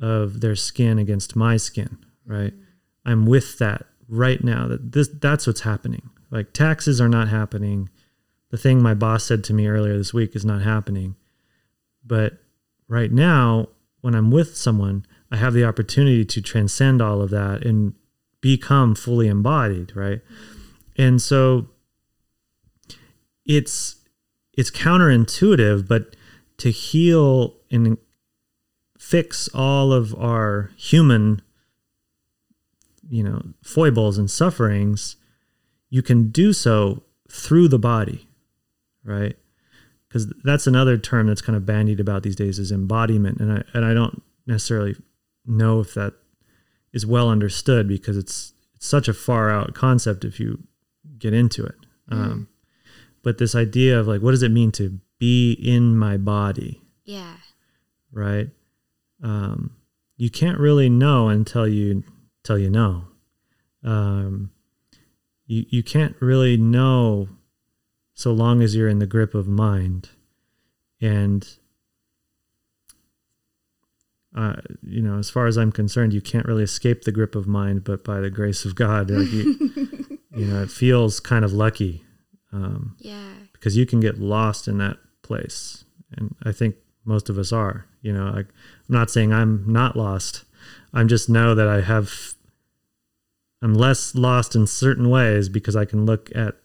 of 0.00 0.40
their 0.40 0.54
skin 0.54 0.98
against 0.98 1.36
my 1.36 1.56
skin? 1.56 1.98
Right? 2.24 2.54
Mm. 2.54 2.62
I'm 3.04 3.26
with 3.26 3.58
that 3.58 3.86
right 4.08 4.42
now. 4.42 4.68
That 4.68 4.92
this 4.92 5.08
that's 5.08 5.46
what's 5.46 5.60
happening. 5.60 6.10
Like 6.30 6.52
taxes 6.52 7.00
are 7.00 7.08
not 7.08 7.28
happening. 7.28 7.88
The 8.50 8.58
thing 8.58 8.82
my 8.82 8.94
boss 8.94 9.24
said 9.24 9.44
to 9.44 9.54
me 9.54 9.66
earlier 9.66 9.96
this 9.96 10.14
week 10.14 10.36
is 10.36 10.44
not 10.44 10.62
happening. 10.62 11.16
But 12.04 12.38
right 12.88 13.10
now, 13.10 13.68
when 14.00 14.14
I'm 14.14 14.30
with 14.30 14.56
someone, 14.56 15.04
I 15.30 15.36
have 15.36 15.52
the 15.52 15.64
opportunity 15.64 16.24
to 16.24 16.40
transcend 16.40 17.02
all 17.02 17.20
of 17.20 17.30
that 17.30 17.64
and 17.64 17.94
become 18.40 18.94
fully 18.94 19.28
embodied, 19.28 19.96
right? 19.96 20.20
And 20.96 21.20
so 21.20 21.68
it's 23.44 23.96
it's 24.56 24.70
counterintuitive, 24.70 25.86
but 25.86 26.16
to 26.58 26.70
heal 26.70 27.54
and 27.70 27.98
fix 28.98 29.48
all 29.54 29.92
of 29.92 30.14
our 30.14 30.70
human 30.76 31.42
you 33.08 33.22
know 33.22 33.42
foibles 33.62 34.18
and 34.18 34.30
sufferings 34.30 35.16
you 35.90 36.02
can 36.02 36.30
do 36.30 36.52
so 36.52 37.02
through 37.30 37.68
the 37.68 37.78
body 37.78 38.26
right? 39.06 39.36
Because 40.08 40.32
that's 40.44 40.66
another 40.66 40.98
term 40.98 41.28
that's 41.28 41.40
kind 41.40 41.56
of 41.56 41.64
bandied 41.64 42.00
about 42.00 42.22
these 42.22 42.36
days 42.36 42.58
is 42.58 42.70
embodiment 42.72 43.40
and 43.40 43.52
I 43.52 43.62
and 43.72 43.84
I 43.84 43.94
don't 43.94 44.22
necessarily 44.46 44.96
know 45.46 45.80
if 45.80 45.94
that 45.94 46.14
is 46.92 47.06
well 47.06 47.30
understood 47.30 47.88
because 47.88 48.16
it's 48.16 48.52
it's 48.74 48.86
such 48.86 49.08
a 49.08 49.14
far 49.14 49.50
out 49.50 49.74
concept 49.74 50.24
if 50.24 50.38
you 50.38 50.58
get 51.18 51.32
into 51.32 51.64
it. 51.64 51.76
Um, 52.10 52.48
but 53.22 53.38
this 53.38 53.54
idea 53.54 53.98
of 53.98 54.06
like 54.06 54.20
what 54.20 54.32
does 54.32 54.42
it 54.42 54.50
mean 54.50 54.72
to 54.72 55.00
be 55.18 55.52
in 55.52 55.96
my 55.96 56.16
body? 56.16 56.82
Yeah. 57.04 57.36
right? 58.12 58.48
Um, 59.22 59.76
you 60.16 60.30
can't 60.30 60.58
really 60.58 60.88
know 60.88 61.28
until 61.28 61.68
you 61.68 62.02
until 62.46 62.62
you 62.62 62.70
know. 62.70 63.02
Um, 63.82 64.50
you 65.46 65.64
you 65.68 65.82
can't 65.82 66.14
really 66.20 66.56
know 66.56 67.28
so 68.14 68.32
long 68.32 68.62
as 68.62 68.74
you're 68.76 68.88
in 68.88 69.00
the 69.00 69.06
grip 69.06 69.34
of 69.34 69.48
mind. 69.48 70.10
And 71.00 71.46
uh, 74.36 74.54
you 74.82 75.00
know 75.02 75.18
as 75.18 75.30
far 75.30 75.46
as 75.46 75.56
i'm 75.56 75.72
concerned 75.72 76.12
you 76.12 76.20
can't 76.20 76.44
really 76.46 76.62
escape 76.62 77.04
the 77.04 77.12
grip 77.12 77.34
of 77.34 77.46
mind 77.46 77.84
but 77.84 78.04
by 78.04 78.20
the 78.20 78.28
grace 78.28 78.66
of 78.66 78.74
god 78.74 79.10
like 79.10 79.30
you, 79.32 79.56
you 80.36 80.46
know 80.46 80.62
it 80.62 80.70
feels 80.70 81.20
kind 81.20 81.42
of 81.44 81.52
lucky 81.54 82.02
um, 82.52 82.96
Yeah. 82.98 83.32
because 83.54 83.76
you 83.78 83.86
can 83.86 83.98
get 84.00 84.18
lost 84.18 84.68
in 84.68 84.76
that 84.78 84.98
place. 85.22 85.84
And 86.16 86.34
i 86.44 86.52
think 86.52 86.76
most 87.04 87.28
of 87.30 87.38
us 87.38 87.50
are 87.52 87.86
you 88.02 88.12
know 88.12 88.26
like 88.30 88.46
i'm 88.88 88.94
not 88.94 89.10
saying 89.10 89.32
i'm 89.32 89.64
not 89.66 89.96
lost. 89.96 90.44
I'm 90.92 91.08
just 91.08 91.28
know 91.30 91.54
that 91.54 91.68
i 91.68 91.80
have 91.82 92.34
i'm 93.62 93.74
less 93.74 94.14
lost 94.14 94.54
in 94.54 94.66
certain 94.66 95.08
ways 95.10 95.48
because 95.48 95.74
i 95.76 95.84
can 95.84 96.04
look 96.06 96.30
at 96.34 96.56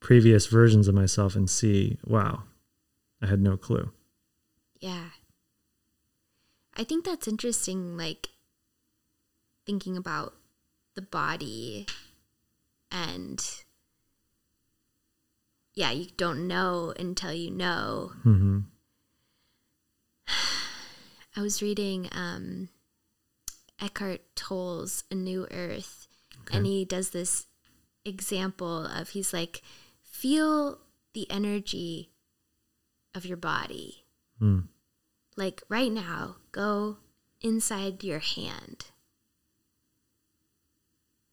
previous 0.00 0.46
versions 0.46 0.88
of 0.88 0.94
myself 0.94 1.34
and 1.36 1.48
see 1.50 1.98
wow 2.04 2.42
i 3.22 3.26
had 3.26 3.40
no 3.40 3.56
clue 3.56 3.90
Yeah. 4.80 5.10
I 6.76 6.84
think 6.84 7.04
that's 7.04 7.26
interesting, 7.26 7.96
like 7.96 8.28
thinking 9.66 9.96
about 9.96 10.34
the 10.94 11.02
body 11.02 11.86
and 12.92 13.44
yeah, 15.74 15.90
you 15.90 16.06
don't 16.16 16.46
know 16.46 16.92
until 16.98 17.32
you 17.32 17.50
know. 17.50 18.12
hmm 18.22 18.60
I 21.36 21.40
was 21.40 21.62
reading 21.62 22.08
um, 22.12 22.68
Eckhart 23.80 24.22
Tolle's 24.34 25.04
A 25.10 25.14
New 25.14 25.46
Earth, 25.50 26.07
and 26.56 26.66
he 26.66 26.84
does 26.84 27.10
this 27.10 27.46
example 28.04 28.86
of 28.86 29.10
he's 29.10 29.32
like, 29.32 29.62
feel 30.02 30.78
the 31.14 31.30
energy 31.30 32.10
of 33.14 33.26
your 33.26 33.36
body. 33.36 34.04
Mm. 34.40 34.68
Like 35.36 35.62
right 35.68 35.92
now, 35.92 36.36
go 36.52 36.98
inside 37.40 38.02
your 38.04 38.18
hand. 38.18 38.86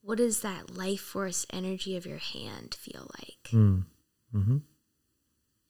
What 0.01 0.19
does 0.19 0.41
that 0.41 0.75
life 0.75 1.01
force 1.01 1.47
energy 1.51 1.97
of 1.97 2.05
your 2.05 2.19
hand 2.19 2.75
feel 2.75 3.09
like? 3.17 3.51
Mm. 3.51 3.85
hmm 4.31 4.57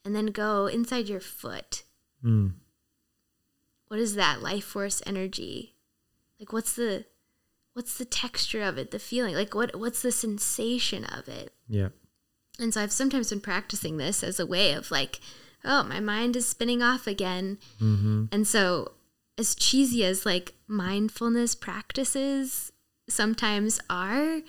And 0.03 0.15
then 0.15 0.27
go 0.27 0.67
inside 0.67 1.08
your 1.08 1.21
foot. 1.21 1.84
Mm. 2.23 2.53
What 3.88 3.99
is 3.99 4.15
that 4.15 4.41
life 4.41 4.65
force 4.65 5.01
energy? 5.05 5.75
Like 6.39 6.51
what's 6.51 6.73
the 6.73 7.05
what's 7.75 7.97
the 7.97 8.05
texture 8.05 8.63
of 8.63 8.77
it, 8.77 8.91
the 8.91 8.99
feeling? 8.99 9.35
Like 9.35 9.53
what 9.53 9.75
what's 9.77 10.01
the 10.01 10.11
sensation 10.11 11.03
of 11.05 11.27
it? 11.27 11.53
yeah 11.67 11.89
And 12.57 12.73
so 12.73 12.81
I've 12.81 12.91
sometimes 12.91 13.29
been 13.29 13.41
practicing 13.41 13.97
this 13.97 14.23
as 14.23 14.39
a 14.39 14.45
way 14.45 14.71
of 14.73 14.89
like, 14.91 15.19
oh, 15.63 15.83
my 15.83 15.99
mind 15.99 16.35
is 16.35 16.47
spinning 16.47 16.81
off 16.81 17.05
again. 17.05 17.57
hmm 17.79 18.25
And 18.31 18.47
so, 18.47 18.93
as 19.38 19.53
cheesy 19.55 20.05
as 20.05 20.25
like 20.25 20.53
mindfulness 20.67 21.53
practices 21.55 22.71
sometimes 23.09 23.81
are, 23.89 24.39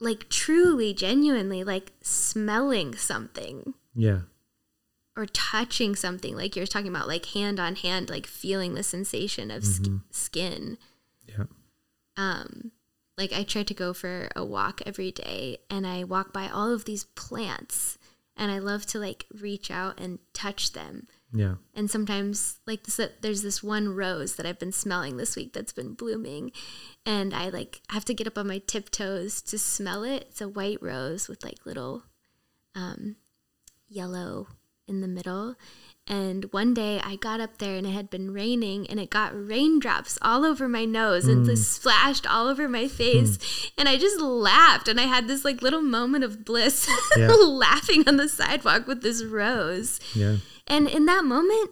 like 0.00 0.28
truly, 0.28 0.94
genuinely, 0.94 1.64
like 1.64 1.92
smelling 2.02 2.94
something 2.94 3.74
yeah 3.94 4.20
or 5.16 5.24
touching 5.26 5.96
something, 5.96 6.36
like 6.36 6.54
you're 6.54 6.66
talking 6.66 6.88
about, 6.94 7.08
like 7.08 7.24
hand 7.26 7.58
on 7.58 7.74
hand, 7.74 8.10
like 8.10 8.26
feeling 8.26 8.74
the 8.74 8.82
sensation 8.82 9.50
of 9.50 9.64
sk- 9.64 9.82
Mhm. 9.84 10.02
skin. 10.10 10.76
Yeah 11.26 11.44
Um, 12.16 12.72
like 13.18 13.32
I 13.32 13.44
try 13.44 13.62
to 13.62 13.74
go 13.74 13.92
for 13.92 14.28
a 14.36 14.44
walk 14.44 14.82
every 14.86 15.10
day 15.10 15.58
and 15.70 15.86
I 15.86 16.04
walk 16.04 16.32
by 16.32 16.48
all 16.48 16.72
of 16.72 16.84
these 16.84 17.04
plants 17.04 17.98
and 18.36 18.52
I 18.52 18.58
love 18.58 18.84
to 18.86 18.98
like 18.98 19.26
reach 19.40 19.70
out 19.70 19.98
and 19.98 20.18
touch 20.34 20.72
them. 20.72 21.06
yeah 21.32 21.54
And 21.74 21.90
sometimes, 21.90 22.58
like 22.66 22.82
this, 22.84 23.00
there's 23.20 23.42
this 23.42 23.62
one 23.62 23.94
rose 23.94 24.36
that 24.36 24.44
I've 24.44 24.58
been 24.58 24.72
smelling 24.72 25.16
this 25.16 25.36
week 25.36 25.52
that's 25.54 25.72
been 25.72 25.94
blooming, 25.94 26.52
and 27.06 27.32
I 27.34 27.48
like 27.48 27.80
have 27.88 28.04
to 28.06 28.14
get 28.14 28.26
up 28.26 28.36
on 28.36 28.46
my 28.46 28.58
tiptoes 28.58 29.40
to 29.42 29.58
smell 29.58 30.04
it. 30.04 30.26
It's 30.28 30.40
a 30.42 30.48
white 30.48 30.82
rose 30.82 31.28
with 31.28 31.44
like 31.44 31.64
little 31.64 32.02
um, 32.74 33.16
yellow 33.88 34.48
in 34.86 35.00
the 35.00 35.08
middle. 35.08 35.56
And 36.08 36.44
one 36.52 36.72
day 36.72 37.00
I 37.02 37.16
got 37.16 37.40
up 37.40 37.58
there 37.58 37.74
and 37.76 37.84
it 37.84 37.90
had 37.90 38.10
been 38.10 38.32
raining 38.32 38.86
and 38.88 39.00
it 39.00 39.10
got 39.10 39.32
raindrops 39.34 40.18
all 40.22 40.44
over 40.44 40.68
my 40.68 40.84
nose 40.84 41.26
and 41.26 41.38
hmm. 41.40 41.50
just 41.50 41.72
splashed 41.72 42.26
all 42.30 42.46
over 42.46 42.68
my 42.68 42.86
face. 42.86 43.36
Hmm. 43.40 43.68
And 43.80 43.88
I 43.88 43.96
just 43.98 44.20
laughed 44.20 44.86
and 44.86 45.00
I 45.00 45.04
had 45.04 45.26
this 45.26 45.44
like 45.44 45.62
little 45.62 45.82
moment 45.82 46.22
of 46.22 46.44
bliss 46.44 46.88
Yeah. 47.16 47.26
laughing 47.32 48.04
on 48.06 48.18
the 48.18 48.28
sidewalk 48.28 48.86
with 48.86 49.02
this 49.02 49.24
rose. 49.24 49.98
yeah 50.14 50.36
And 50.68 50.88
in 50.88 51.06
that 51.06 51.24
moment, 51.24 51.70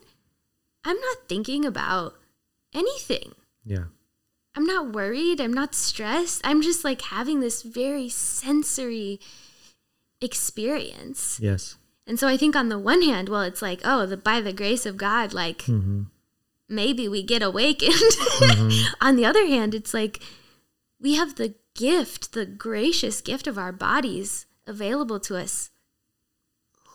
I'm 0.84 0.98
not 1.00 1.28
thinking 1.28 1.64
about 1.64 2.14
anything. 2.74 3.34
yeah 3.64 3.84
I'm 4.56 4.66
not 4.66 4.92
worried. 4.92 5.40
I'm 5.40 5.52
not 5.52 5.74
stressed. 5.74 6.40
I'm 6.44 6.62
just 6.62 6.84
like 6.84 7.02
having 7.02 7.40
this 7.40 7.62
very 7.62 8.08
sensory 8.08 9.18
experience. 10.20 11.38
yes 11.40 11.76
And 12.06 12.18
so 12.18 12.28
I 12.28 12.36
think 12.36 12.54
on 12.54 12.68
the 12.68 12.78
one 12.78 13.02
hand, 13.02 13.28
well, 13.28 13.42
it's 13.42 13.62
like, 13.62 13.80
oh, 13.84 14.04
the 14.06 14.16
by 14.16 14.40
the 14.40 14.52
grace 14.52 14.86
of 14.86 14.96
God, 14.96 15.32
like 15.32 15.62
hmm 15.62 16.04
maybe 16.68 17.08
we 17.08 17.22
get 17.22 17.42
awakened. 17.42 17.92
on 19.00 19.16
the 19.16 19.24
other 19.24 19.46
hand, 19.46 19.74
it's 19.74 19.94
like 19.94 20.20
we 21.00 21.14
have 21.14 21.36
the 21.36 21.54
gift, 21.74 22.32
the 22.32 22.46
gracious 22.46 23.20
gift 23.20 23.46
of 23.46 23.58
our 23.58 23.72
bodies 23.72 24.46
available 24.66 25.20
to 25.20 25.36
us 25.36 25.70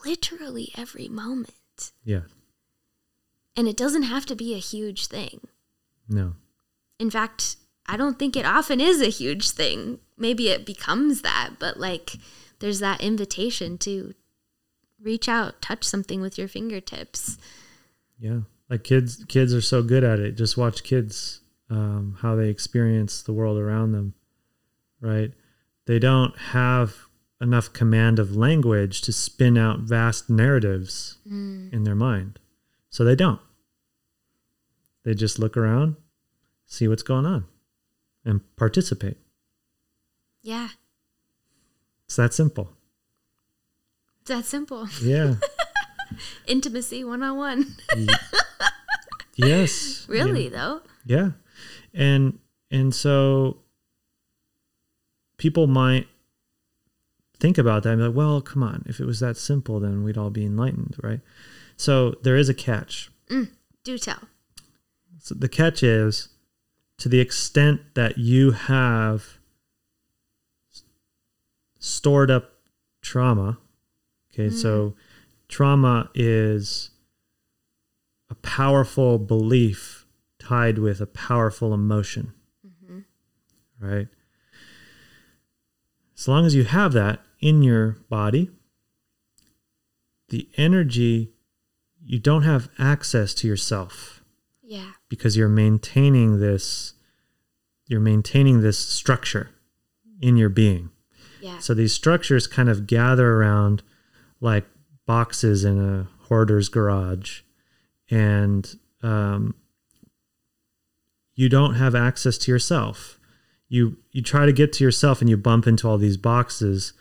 literally 0.05 0.71
every 0.77 1.07
moment. 1.07 1.91
Yeah. 2.03 2.21
And 3.55 3.67
it 3.67 3.77
doesn't 3.77 4.03
have 4.03 4.25
to 4.27 4.35
be 4.35 4.53
a 4.53 4.59
huge 4.59 5.07
thing. 5.07 5.47
No. 6.07 6.33
In 6.97 7.09
fact, 7.09 7.57
I 7.85 7.97
don't 7.97 8.17
think 8.17 8.35
it 8.35 8.45
often 8.45 8.79
is 8.79 9.01
a 9.01 9.07
huge 9.07 9.51
thing. 9.51 9.99
Maybe 10.17 10.49
it 10.49 10.65
becomes 10.65 11.21
that, 11.21 11.51
but 11.59 11.79
like 11.79 12.15
there's 12.59 12.79
that 12.79 13.01
invitation 13.01 13.77
to 13.79 14.13
reach 15.01 15.27
out, 15.27 15.62
touch 15.62 15.83
something 15.83 16.21
with 16.21 16.38
your 16.38 16.47
fingertips. 16.47 17.38
Yeah. 18.19 18.41
Like 18.69 18.83
kids 18.83 19.23
kids 19.27 19.53
are 19.53 19.62
so 19.62 19.81
good 19.81 20.03
at 20.03 20.19
it. 20.19 20.38
Just 20.38 20.57
watch 20.57 20.83
kids 20.83 21.41
um, 21.69 22.17
how 22.21 22.35
they 22.35 22.49
experience 22.49 23.21
the 23.21 23.33
world 23.33 23.57
around 23.57 23.93
them. 23.93 24.13
Right? 25.01 25.31
They 25.85 25.99
don't 25.99 26.38
have 26.38 26.95
enough 27.41 27.71
command 27.71 28.19
of 28.19 28.35
language 28.35 29.01
to 29.01 29.13
spin 29.13 29.57
out 29.57 29.79
vast 29.79 30.29
narratives 30.29 31.17
in 31.71 31.83
their 31.83 31.95
mind. 31.95 32.39
So 32.89 33.03
they 33.03 33.15
don't. 33.15 33.39
They 35.05 35.13
just 35.13 35.39
look 35.39 35.55
around, 35.55 35.95
see 36.65 36.88
what's 36.88 37.03
going 37.03 37.25
on, 37.25 37.45
and 38.25 38.41
participate. 38.57 39.17
Yeah. 40.41 40.69
It's 42.05 42.17
that 42.17 42.33
simple. 42.33 42.73
It's 44.21 44.29
that 44.29 44.45
simple. 44.45 44.88
Yeah. 45.01 45.36
Intimacy 46.47 47.03
one 47.03 47.23
on 47.23 47.38
one. 47.38 47.75
yes. 49.36 50.05
Yeah. 50.10 50.13
Really, 50.13 50.49
though. 50.49 50.82
Yeah. 51.05 51.32
And 51.93 52.39
and 52.71 52.93
so 52.93 53.58
people 55.38 55.67
might 55.67 56.08
think 57.39 57.58
about 57.58 57.84
that 57.84 57.91
and 57.91 57.99
be 57.99 58.08
like, 58.08 58.15
well, 58.15 58.41
come 58.41 58.62
on, 58.62 58.84
if 58.86 58.99
it 58.99 59.05
was 59.05 59.19
that 59.21 59.38
simple, 59.38 59.79
then 59.79 60.03
we'd 60.03 60.17
all 60.17 60.29
be 60.29 60.45
enlightened, 60.45 60.95
right? 61.01 61.21
So 61.77 62.15
there 62.23 62.36
is 62.36 62.49
a 62.49 62.53
catch. 62.53 63.10
Mm, 63.29 63.49
do 63.84 63.97
tell. 63.97 64.19
So 65.19 65.36
the 65.36 65.49
catch 65.49 65.82
is 65.82 66.29
to 66.97 67.08
the 67.10 67.19
extent 67.19 67.82
that 67.95 68.17
you 68.17 68.51
have 68.51 69.39
stored 71.79 72.29
up 72.29 72.51
trauma. 73.01 73.58
Okay, 74.39 74.54
mm. 74.54 74.58
so 74.58 74.95
trauma 75.49 76.10
is 76.15 76.91
a 78.30 78.36
powerful 78.36 79.19
belief 79.19 80.06
tied 80.39 80.78
with 80.78 81.02
a 81.02 81.08
powerful 81.08 81.73
emotion. 81.73 82.34
Mm-hmm. 82.65 82.99
Right? 83.80 84.08
As 86.17 86.28
long 86.28 86.45
as 86.45 86.56
you 86.56 86.63
have 86.63 86.93
that 86.93 87.21
in 87.39 87.63
your 87.63 87.97
body, 88.10 88.49
the 90.30 90.47
energy, 90.58 91.34
you 92.02 92.19
don't 92.19 92.43
have 92.43 92.69
access 92.78 93.34
to 93.36 93.47
yourself 93.47 94.23
Yeah. 94.63 94.91
because 95.10 95.36
you're 95.36 95.49
maintaining 95.49 96.39
this 96.39 96.93
you're 97.88 97.99
maintaining 97.99 98.62
this 98.62 98.78
structure 98.78 99.49
in 100.21 100.38
your 100.38 100.49
being. 100.49 100.91
Yeah. 101.41 101.58
So 101.58 101.73
these 101.73 101.91
structures 101.91 102.45
kind 102.45 102.69
of 102.69 102.86
gather 102.86 103.34
around 103.34 103.82
like 104.41 104.65
boxes 105.06 105.63
in 105.63 105.80
a 105.80 106.08
hoarder's 106.28 106.69
garage, 106.69 107.41
and 108.10 108.75
um, 109.02 109.56
you 111.34 111.49
don't 111.49 111.75
have 111.75 111.95
access 111.95 112.38
to 112.39 112.52
yourself. 112.52 113.19
You 113.67 113.97
you 114.12 114.21
try 114.21 114.45
to 114.45 114.54
get 114.54 114.73
to 114.73 114.84
yourself, 114.84 115.21
and 115.21 115.30
you 115.30 115.38
bump 115.38 115.67
into 115.67 115.88
all 115.88 115.97
these 115.97 116.17
boxes. 116.17 116.93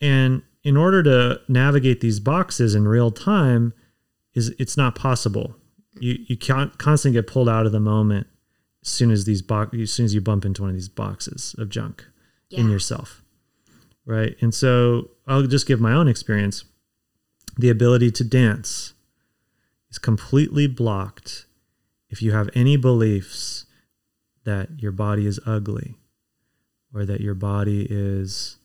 And 0.00 0.42
in 0.64 0.76
order 0.76 1.02
to 1.02 1.40
navigate 1.48 2.00
these 2.00 2.20
boxes 2.20 2.74
in 2.74 2.86
real 2.86 3.10
time, 3.10 3.72
is 4.34 4.54
it's 4.58 4.76
not 4.76 4.94
possible. 4.94 5.56
You 5.98 6.18
you 6.26 6.36
can't 6.36 6.76
constantly 6.78 7.18
get 7.18 7.26
pulled 7.26 7.48
out 7.48 7.66
of 7.66 7.72
the 7.72 7.80
moment 7.80 8.26
as 8.82 8.88
soon 8.88 9.10
as 9.10 9.24
these 9.24 9.42
box 9.42 9.76
as 9.76 9.92
soon 9.92 10.04
as 10.04 10.14
you 10.14 10.20
bump 10.20 10.44
into 10.44 10.62
one 10.62 10.70
of 10.70 10.76
these 10.76 10.88
boxes 10.88 11.54
of 11.58 11.68
junk 11.68 12.04
in 12.50 12.68
yourself 12.70 13.22
right? 14.04 14.36
And 14.40 14.54
so 14.54 15.10
i'll 15.26 15.42
just 15.42 15.66
give 15.66 15.80
my 15.80 15.92
own 15.92 16.08
experience. 16.08 16.64
The 17.58 17.70
ability 17.70 18.10
to 18.12 18.24
dance 18.24 18.94
is 19.90 19.98
completely 19.98 20.66
blocked 20.66 21.46
if 22.08 22.22
you 22.22 22.32
have 22.32 22.50
any 22.54 22.76
beliefs 22.76 23.66
that 24.44 24.68
your 24.78 24.92
body 24.92 25.26
is 25.26 25.38
ugly 25.46 25.96
or 26.94 27.04
that 27.04 27.20
your 27.20 27.34
body 27.34 27.86
is 27.88 28.56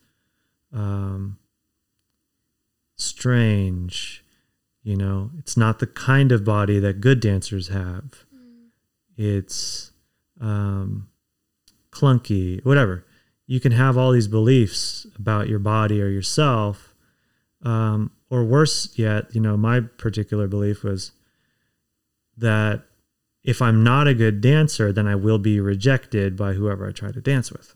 um, 0.74 1.38
strange 2.96 4.24
you 4.88 4.96
know? 4.96 5.32
It's 5.38 5.58
not 5.58 5.80
the 5.80 5.86
kind 5.86 6.32
of 6.32 6.46
body 6.46 6.80
that 6.80 7.02
good 7.02 7.20
dancers 7.20 7.68
have. 7.68 8.24
It's 9.18 9.92
um, 10.40 11.10
clunky, 11.92 12.64
whatever. 12.64 13.04
You 13.48 13.60
can 13.60 13.72
have 13.72 13.98
all 13.98 14.12
these 14.12 14.28
beliefs 14.28 15.08
about 15.18 15.48
your 15.48 15.60
body 15.60 16.02
or 16.02 16.10
yourself. 16.10 16.94
Um, 17.64 18.12
or 18.30 18.44
worse 18.44 18.98
yet, 19.00 19.34
you 19.34 19.42
know, 19.42 19.58
my 19.58 19.80
particular 19.80 20.48
belief 20.48 20.84
was 20.84 21.14
that 22.38 22.84
if 23.44 23.62
I'm 23.62 23.84
not 23.84 24.08
a 24.08 24.14
good 24.14 24.42
dancer, 24.42 24.92
then 24.92 25.08
I 25.08 25.16
will 25.16 25.40
be 25.40 25.60
rejected 25.60 26.36
by 26.36 26.54
whoever 26.54 26.88
I 26.88 26.92
try 26.92 27.12
to 27.12 27.22
dance 27.22 27.52
with. 27.52 27.74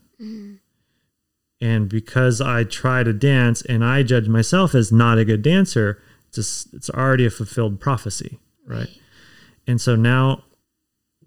And 1.62 1.88
because 1.88 2.40
I 2.40 2.64
try 2.64 3.02
to 3.02 3.12
dance 3.12 3.62
and 3.62 3.84
I 3.84 4.02
judge 4.02 4.28
myself 4.28 4.74
as 4.74 4.92
not 4.92 5.16
a 5.16 5.24
good 5.24 5.42
dancer, 5.42 6.02
it's, 6.28 6.36
just, 6.36 6.74
it's 6.74 6.90
already 6.90 7.24
a 7.24 7.30
fulfilled 7.30 7.80
prophecy, 7.80 8.38
right? 8.66 8.88
And 9.66 9.80
so 9.80 9.96
now 9.96 10.44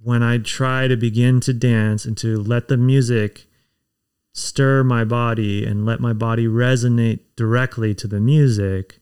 when 0.03 0.21
I 0.21 0.37
try 0.37 0.87
to 0.87 0.95
begin 0.95 1.39
to 1.41 1.53
dance 1.53 2.05
and 2.05 2.15
to 2.17 2.37
let 2.37 2.67
the 2.67 2.77
music 2.77 3.47
stir 4.35 4.83
my 4.83 5.05
body 5.05 5.65
and 5.65 5.85
let 5.85 6.01
my 6.01 6.11
body 6.11 6.45
resonate 6.45 7.19
directly 7.37 7.95
to 7.95 8.05
the 8.07 8.19
music, 8.19 8.99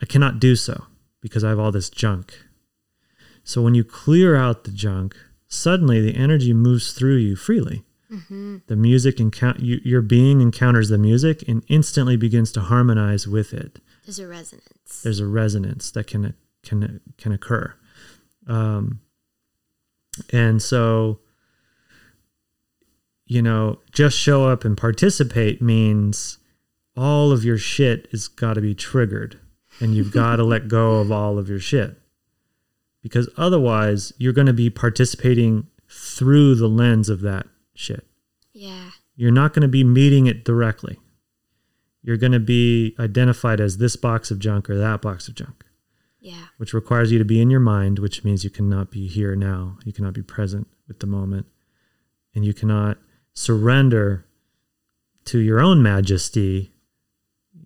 I 0.00 0.06
cannot 0.06 0.40
do 0.40 0.56
so 0.56 0.86
because 1.20 1.44
I 1.44 1.50
have 1.50 1.58
all 1.58 1.70
this 1.70 1.90
junk. 1.90 2.34
So 3.44 3.60
when 3.60 3.74
you 3.74 3.84
clear 3.84 4.34
out 4.34 4.64
the 4.64 4.70
junk, 4.70 5.14
suddenly 5.46 6.00
the 6.00 6.16
energy 6.16 6.54
moves 6.54 6.92
through 6.92 7.16
you 7.16 7.36
freely. 7.36 7.84
The 8.66 8.76
music 8.76 9.20
encount 9.20 9.60
you, 9.60 9.80
your 9.84 10.02
being 10.02 10.42
encounters 10.42 10.90
the 10.90 10.98
music 10.98 11.48
and 11.48 11.64
instantly 11.68 12.16
begins 12.16 12.52
to 12.52 12.60
harmonize 12.60 13.26
with 13.26 13.54
it 13.54 13.78
There's 14.04 14.18
a 14.18 14.28
resonance. 14.28 15.02
there's 15.02 15.18
a 15.18 15.26
resonance 15.26 15.90
that 15.92 16.08
can 16.08 16.34
can 16.62 17.00
can 17.16 17.32
occur 17.32 17.72
um 18.46 19.00
and 20.30 20.60
so 20.60 21.20
you 23.32 23.42
know 23.42 23.78
just 23.92 24.18
show 24.18 24.46
up 24.46 24.64
and 24.64 24.76
participate 24.76 25.62
means 25.62 26.38
all 26.96 27.32
of 27.32 27.44
your 27.44 27.58
shit 27.58 28.06
has 28.10 28.28
got 28.28 28.54
to 28.54 28.60
be 28.60 28.74
triggered 28.74 29.38
and 29.80 29.94
you've 29.94 30.12
got 30.22 30.36
to 30.36 30.44
let 30.44 30.68
go 30.68 30.96
of 31.00 31.10
all 31.10 31.38
of 31.38 31.48
your 31.48 31.58
shit 31.58 31.98
because 33.02 33.28
otherwise 33.36 34.12
you're 34.18 34.32
going 34.32 34.46
to 34.46 34.52
be 34.52 34.70
participating 34.70 35.66
through 35.88 36.54
the 36.54 36.68
lens 36.68 37.08
of 37.08 37.20
that 37.20 37.46
shit 37.74 38.06
yeah. 38.52 38.90
you're 39.16 39.30
not 39.30 39.52
going 39.54 39.62
to 39.62 39.68
be 39.68 39.84
meeting 39.84 40.26
it 40.26 40.44
directly. 40.44 40.98
You're 42.02 42.16
going 42.16 42.32
to 42.32 42.40
be 42.40 42.94
identified 42.98 43.60
as 43.60 43.78
this 43.78 43.96
box 43.96 44.30
of 44.30 44.38
junk 44.38 44.68
or 44.68 44.76
that 44.76 45.00
box 45.02 45.28
of 45.28 45.34
junk, 45.34 45.64
Yeah. 46.20 46.46
which 46.58 46.74
requires 46.74 47.12
you 47.12 47.18
to 47.18 47.24
be 47.24 47.40
in 47.40 47.50
your 47.50 47.60
mind, 47.60 47.98
which 48.00 48.24
means 48.24 48.42
you 48.44 48.50
cannot 48.50 48.90
be 48.90 49.06
here 49.06 49.36
now. 49.36 49.78
You 49.84 49.92
cannot 49.92 50.14
be 50.14 50.22
present 50.22 50.66
with 50.88 50.98
the 50.98 51.06
moment. 51.06 51.46
And 52.34 52.44
you 52.44 52.52
cannot 52.54 52.98
surrender 53.34 54.26
to 55.26 55.38
your 55.38 55.60
own 55.60 55.82
majesty, 55.82 56.72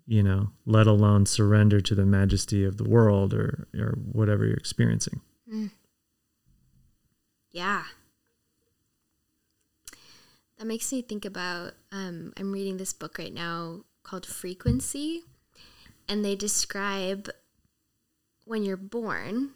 you 0.05 0.23
know, 0.23 0.51
let 0.65 0.87
alone 0.87 1.25
surrender 1.25 1.81
to 1.81 1.95
the 1.95 2.05
majesty 2.05 2.63
of 2.63 2.77
the 2.77 2.87
world 2.87 3.33
or, 3.33 3.67
or 3.77 3.97
whatever 4.11 4.45
you're 4.45 4.55
experiencing. 4.55 5.21
Yeah. 7.51 7.83
That 10.57 10.65
makes 10.65 10.91
me 10.91 11.01
think 11.01 11.25
about 11.25 11.73
um, 11.91 12.33
I'm 12.37 12.51
reading 12.51 12.77
this 12.77 12.93
book 12.93 13.17
right 13.17 13.33
now 13.33 13.81
called 14.03 14.25
Frequency, 14.25 15.23
and 16.07 16.23
they 16.23 16.35
describe 16.35 17.29
when 18.45 18.63
you're 18.63 18.77
born, 18.77 19.51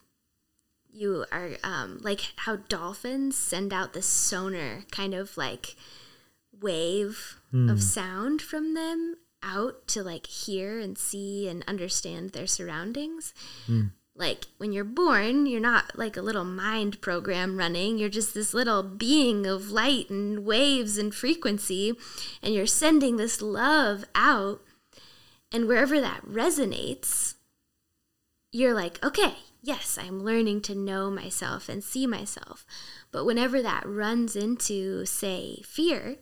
you 0.94 1.26
are 1.32 1.52
um, 1.64 2.00
like 2.02 2.22
how 2.38 2.58
dolphins 2.58 3.38
send 3.38 3.74
out 3.74 3.94
this 3.94 4.08
sonar 4.08 4.84
kind 4.92 5.14
of 5.14 5.38
like 5.38 5.76
wave 6.62 7.38
of 7.70 7.82
sound 7.82 8.42
from 8.42 8.74
them 8.74 9.16
out 9.44 9.88
to 9.88 10.04
like 10.04 10.28
hear 10.28 10.80
and 10.80 10.98
see 10.98 11.48
and 11.48 11.64
understand 11.68 12.32
their 12.32 12.46
surroundings 12.48 13.34
like 14.16 14.46
when 14.58 14.74
you're 14.74 14.84
born, 14.84 15.46
you're 15.46 15.62
not 15.62 15.98
like 15.98 16.18
a 16.18 16.22
little 16.22 16.44
mind 16.44 17.02
program 17.02 17.58
running. 17.58 17.98
You're 17.98 18.10
just 18.10 18.34
this 18.34 18.54
little 18.54 18.84
being 18.84 19.46
of 19.48 19.72
light 19.72 20.10
and 20.10 20.46
waves 20.46 20.98
and 20.98 21.14
frequency, 21.14 21.94
and 22.44 22.54
you're 22.54 22.68
sending 22.68 23.16
this 23.16 23.42
love 23.42 24.06
out. 24.14 24.62
And 25.52 25.68
wherever 25.68 26.00
that 26.00 26.26
resonates, 26.26 27.36
you're 28.52 28.74
like, 28.74 29.04
okay, 29.04 29.36
yes, 29.62 29.98
I'm 30.02 30.24
learning 30.24 30.62
to 30.62 30.76
know 30.76 31.10
myself 31.12 31.70
and 31.70 31.84
see 31.84 32.08
myself. 32.08 32.66
But 33.12 33.26
whenever 33.26 33.62
that 33.62 33.84
runs 33.86 34.36
into, 34.36 35.06
say, 35.06 35.62
fear, 35.66 36.18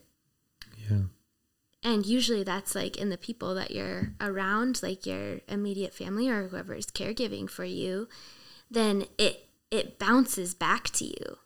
Yeah. 0.90 1.04
and 1.84 2.06
usually 2.06 2.44
that's 2.44 2.76
like 2.76 2.98
in 2.98 3.10
the 3.10 3.18
people 3.18 3.56
that 3.56 3.72
you're 3.72 4.14
around, 4.20 4.82
like 4.84 5.06
your 5.06 5.40
immediate 5.48 5.94
family 5.94 6.30
or 6.30 6.48
whoever 6.48 6.74
is 6.74 6.88
caregiving 6.88 7.50
for 7.50 7.66
you, 7.66 8.08
then 8.70 9.06
it 9.18 9.46
it 9.72 10.00
bounces 10.00 10.54
back 10.56 10.90
to 10.90 11.06
you. 11.06 11.38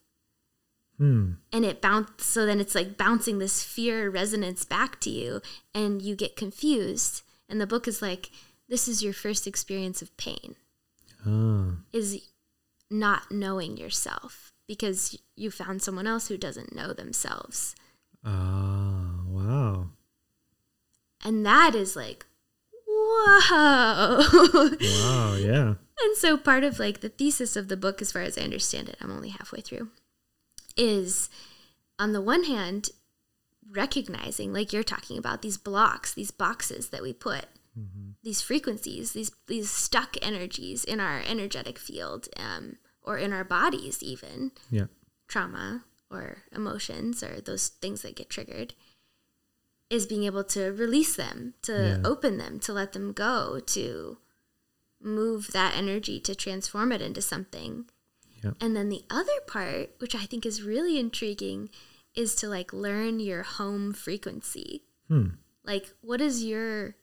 Hmm. 0.97 1.31
And 1.51 1.65
it 1.65 1.81
bounce 1.81 2.25
so 2.25 2.45
then 2.45 2.59
it's 2.59 2.75
like 2.75 2.97
bouncing 2.97 3.39
this 3.39 3.63
fear 3.63 4.09
resonance 4.09 4.63
back 4.63 4.99
to 5.01 5.09
you 5.09 5.41
and 5.73 6.01
you 6.01 6.15
get 6.15 6.35
confused. 6.37 7.23
And 7.49 7.59
the 7.59 7.67
book 7.67 7.87
is 7.87 8.01
like, 8.01 8.31
this 8.69 8.87
is 8.87 9.03
your 9.03 9.13
first 9.13 9.45
experience 9.45 10.01
of 10.01 10.15
pain. 10.17 10.55
Ah. 11.25 11.77
is 11.91 12.21
not 12.89 13.31
knowing 13.31 13.77
yourself 13.77 14.51
because 14.67 15.17
you 15.35 15.51
found 15.51 15.81
someone 15.81 16.07
else 16.07 16.27
who 16.27 16.37
doesn't 16.37 16.75
know 16.75 16.93
themselves. 16.93 17.75
Ah. 18.23 19.21
Wow. 19.27 19.87
And 21.23 21.45
that 21.45 21.75
is 21.75 21.95
like, 21.95 22.25
whoa. 22.87 24.23
Wow. 24.81 25.35
Yeah. 25.35 25.75
and 26.01 26.17
so 26.17 26.37
part 26.37 26.63
of 26.63 26.79
like 26.79 27.01
the 27.01 27.09
thesis 27.09 27.55
of 27.55 27.67
the 27.67 27.77
book, 27.77 28.01
as 28.01 28.11
far 28.11 28.21
as 28.21 28.37
I 28.37 28.41
understand 28.41 28.89
it, 28.89 28.97
I'm 29.01 29.11
only 29.11 29.29
halfway 29.29 29.61
through, 29.61 29.89
is 30.77 31.29
on 31.97 32.13
the 32.13 32.21
one 32.21 32.43
hand, 32.43 32.89
recognizing, 33.71 34.53
like 34.53 34.73
you're 34.73 34.83
talking 34.83 35.17
about, 35.17 35.41
these 35.41 35.57
blocks, 35.57 36.13
these 36.13 36.31
boxes 36.31 36.89
that 36.89 37.01
we 37.01 37.13
put, 37.13 37.45
these 38.23 38.41
frequencies, 38.41 39.13
these 39.13 39.31
these 39.47 39.69
stuck 39.69 40.15
energies 40.21 40.83
in 40.83 40.99
our 40.99 41.21
energetic 41.27 41.79
field, 41.79 42.27
um, 42.37 42.77
or 43.01 43.17
in 43.17 43.33
our 43.33 43.43
bodies, 43.43 44.01
even. 44.03 44.51
Yeah. 44.69 44.85
trauma 45.27 45.83
or 46.11 46.43
emotions 46.51 47.23
or 47.23 47.41
those 47.41 47.69
things 47.69 48.03
that 48.03 48.15
get 48.15 48.29
triggered 48.29 48.75
is 49.89 50.05
being 50.05 50.25
able 50.25 50.43
to 50.43 50.71
release 50.71 51.15
them, 51.15 51.55
to 51.63 51.71
Yeah. 51.71 52.01
open 52.07 52.37
them, 52.37 52.59
to 52.59 52.73
let 52.73 52.91
them 52.93 53.13
go, 53.13 53.59
to 53.59 54.17
move 55.01 55.51
that 55.53 55.75
energy 55.75 56.19
to 56.19 56.35
transform 56.35 56.91
it 56.91 57.01
into 57.01 57.21
something. 57.21 57.89
Yep. 58.43 58.57
And 58.61 58.75
then 58.75 58.89
the 58.89 59.05
other 59.09 59.39
part, 59.47 59.95
which 59.99 60.13
I 60.13 60.25
think 60.25 60.45
is 60.45 60.61
really 60.61 60.99
intriguing, 60.99 61.69
is 62.13 62.35
to 62.35 62.47
like 62.47 62.71
learn 62.73 63.19
your 63.19 63.43
home 63.43 63.91
frequency. 63.93 64.83
Hmm. 65.07 65.29
Like 65.63 65.93
what 66.01 66.21
is 66.21 66.43
your 66.43 66.95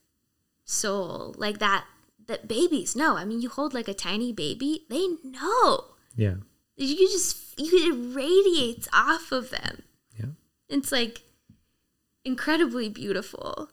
soul? 0.70 1.34
Like 1.38 1.58
that 1.58 1.84
that 2.26 2.46
babies 2.48 2.94
know. 2.94 3.16
I 3.16 3.24
mean, 3.24 3.40
you 3.40 3.48
hold 3.48 3.74
like 3.74 3.88
a 3.88 3.94
tiny 3.94 4.32
baby, 4.32 4.84
they 4.88 5.08
know 5.24 5.84
Yeah. 6.16 6.36
you 6.76 7.08
just 7.08 7.58
you 7.58 7.92
it 7.92 8.14
radiates 8.16 8.88
off 8.92 9.32
of 9.32 9.50
them 9.50 9.82
Yeah. 10.18 10.30
it's 10.68 10.90
like 10.92 11.22
incredibly 12.24 12.88
beautiful 12.88 13.70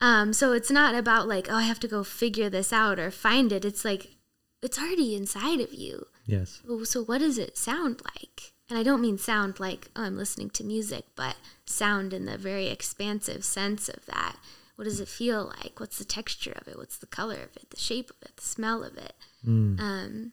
um 0.00 0.32
so 0.32 0.52
it's 0.52 0.70
not 0.70 0.94
about 0.94 1.28
like 1.28 1.48
oh 1.50 1.56
i 1.56 1.62
have 1.62 1.80
to 1.80 1.88
go 1.88 2.02
figure 2.04 2.48
this 2.50 2.72
out 2.72 2.98
or 2.98 3.10
find 3.10 3.52
it 3.52 3.64
it's 3.64 3.84
like 3.84 4.16
it's 4.62 4.78
already 4.78 5.14
inside 5.14 5.60
of 5.60 5.72
you 5.72 6.06
Yes. 6.26 6.60
So 6.84 7.02
what 7.02 7.18
does 7.18 7.38
it 7.38 7.56
sound 7.58 8.02
like 8.14 8.52
and 8.68 8.78
i 8.78 8.82
don't 8.82 9.00
mean 9.00 9.18
sound 9.18 9.58
like 9.58 9.90
oh 9.96 10.02
i'm 10.04 10.16
listening 10.16 10.50
to 10.50 10.64
music 10.64 11.04
but 11.16 11.36
sound 11.66 12.12
in 12.12 12.24
the 12.26 12.38
very 12.38 12.66
expansive 12.68 13.44
sense 13.44 13.88
of 13.88 14.04
that 14.06 14.36
what 14.80 14.84
does 14.86 14.98
it 14.98 15.08
feel 15.08 15.52
like 15.60 15.78
what's 15.78 15.98
the 15.98 16.06
texture 16.06 16.54
of 16.58 16.66
it 16.66 16.78
what's 16.78 16.96
the 16.96 17.06
color 17.06 17.34
of 17.34 17.54
it 17.54 17.68
the 17.68 17.76
shape 17.76 18.08
of 18.08 18.16
it 18.22 18.34
the 18.36 18.42
smell 18.42 18.82
of 18.82 18.96
it 18.96 19.12
Mm. 19.46 19.78
um, 19.80 20.32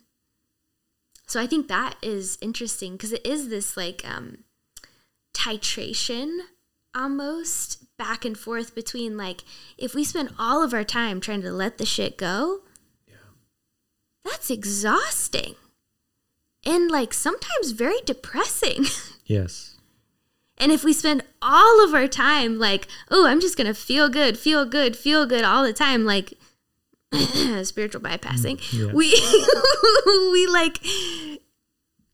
so 1.28 1.42
I 1.42 1.48
think 1.48 1.68
that 1.68 1.96
is 2.02 2.38
interesting 2.42 2.94
because 2.94 3.12
it 3.12 3.26
is 3.26 3.50
this 3.50 3.76
like 3.76 4.02
um, 4.06 4.46
titration 5.34 6.40
almost 6.96 7.86
back 7.98 8.26
and 8.26 8.38
forth 8.38 8.74
between 8.74 9.18
like 9.18 9.44
if 9.78 9.94
we 9.94 10.04
spend 10.04 10.30
all 10.40 10.64
of 10.64 10.74
our 10.74 10.84
time 10.84 11.20
trying 11.22 11.42
to 11.42 11.52
let 11.52 11.78
the 11.78 11.86
shit 11.86 12.18
go, 12.18 12.62
yeah. 13.08 13.16
that's 14.24 14.50
exhausting 14.50 15.56
and 16.66 16.90
like 16.90 17.14
sometimes 17.14 17.72
very 17.72 18.00
depressing. 18.06 18.86
Yes. 19.30 19.77
And 20.58 20.72
if 20.72 20.84
we 20.84 20.94
spend 20.94 21.24
all 21.42 21.84
of 21.84 21.94
our 21.94 22.08
time 22.08 22.58
like, 22.58 22.88
oh, 23.12 23.28
I'm 23.28 23.40
just 23.40 23.58
going 23.58 23.68
to 23.68 23.74
feel 23.74 24.10
good, 24.10 24.38
feel 24.38 24.66
good, 24.66 24.96
feel 24.96 25.26
good 25.26 25.44
all 25.44 25.64
the 25.64 25.74
time, 25.74 26.06
like 26.06 26.34
spiritual 27.64 28.02
bypassing, 28.02 28.58
mm, 28.58 28.88
yeah. 28.88 28.94
we 28.94 29.14
we 30.32 30.48
like 30.48 30.80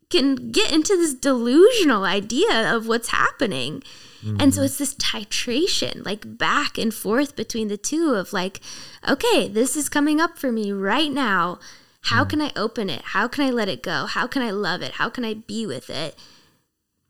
can 0.10 0.52
get 0.52 0.72
into 0.72 0.96
this 0.96 1.14
delusional 1.14 2.04
idea 2.04 2.76
of 2.76 2.88
what's 2.88 3.10
happening. 3.10 3.82
And 4.26 4.54
so 4.54 4.60
mm-hmm. 4.60 4.66
it's 4.66 4.78
this 4.78 4.96
titration, 4.96 6.06
like 6.06 6.38
back 6.38 6.78
and 6.78 6.94
forth 6.94 7.36
between 7.36 7.68
the 7.68 7.76
two 7.76 8.14
of 8.14 8.32
like, 8.32 8.62
okay, 9.08 9.50
this 9.50 9.76
is 9.76 9.90
coming 9.90 10.22
up 10.22 10.38
for 10.38 10.50
me 10.50 10.72
right 10.72 11.12
now. 11.12 11.60
How 12.04 12.24
mm. 12.24 12.30
can 12.30 12.42
I 12.42 12.52
open 12.56 12.90
it? 12.90 13.02
How 13.04 13.28
can 13.28 13.46
I 13.46 13.50
let 13.50 13.68
it 13.68 13.84
go? 13.84 14.06
How 14.06 14.28
can 14.28 14.42
I 14.42 14.52
love 14.52 14.82
it? 14.82 14.94
How 14.94 15.10
can 15.10 15.26
I 15.26 15.34
be 15.34 15.66
with 15.66 15.90
it? 15.90 16.18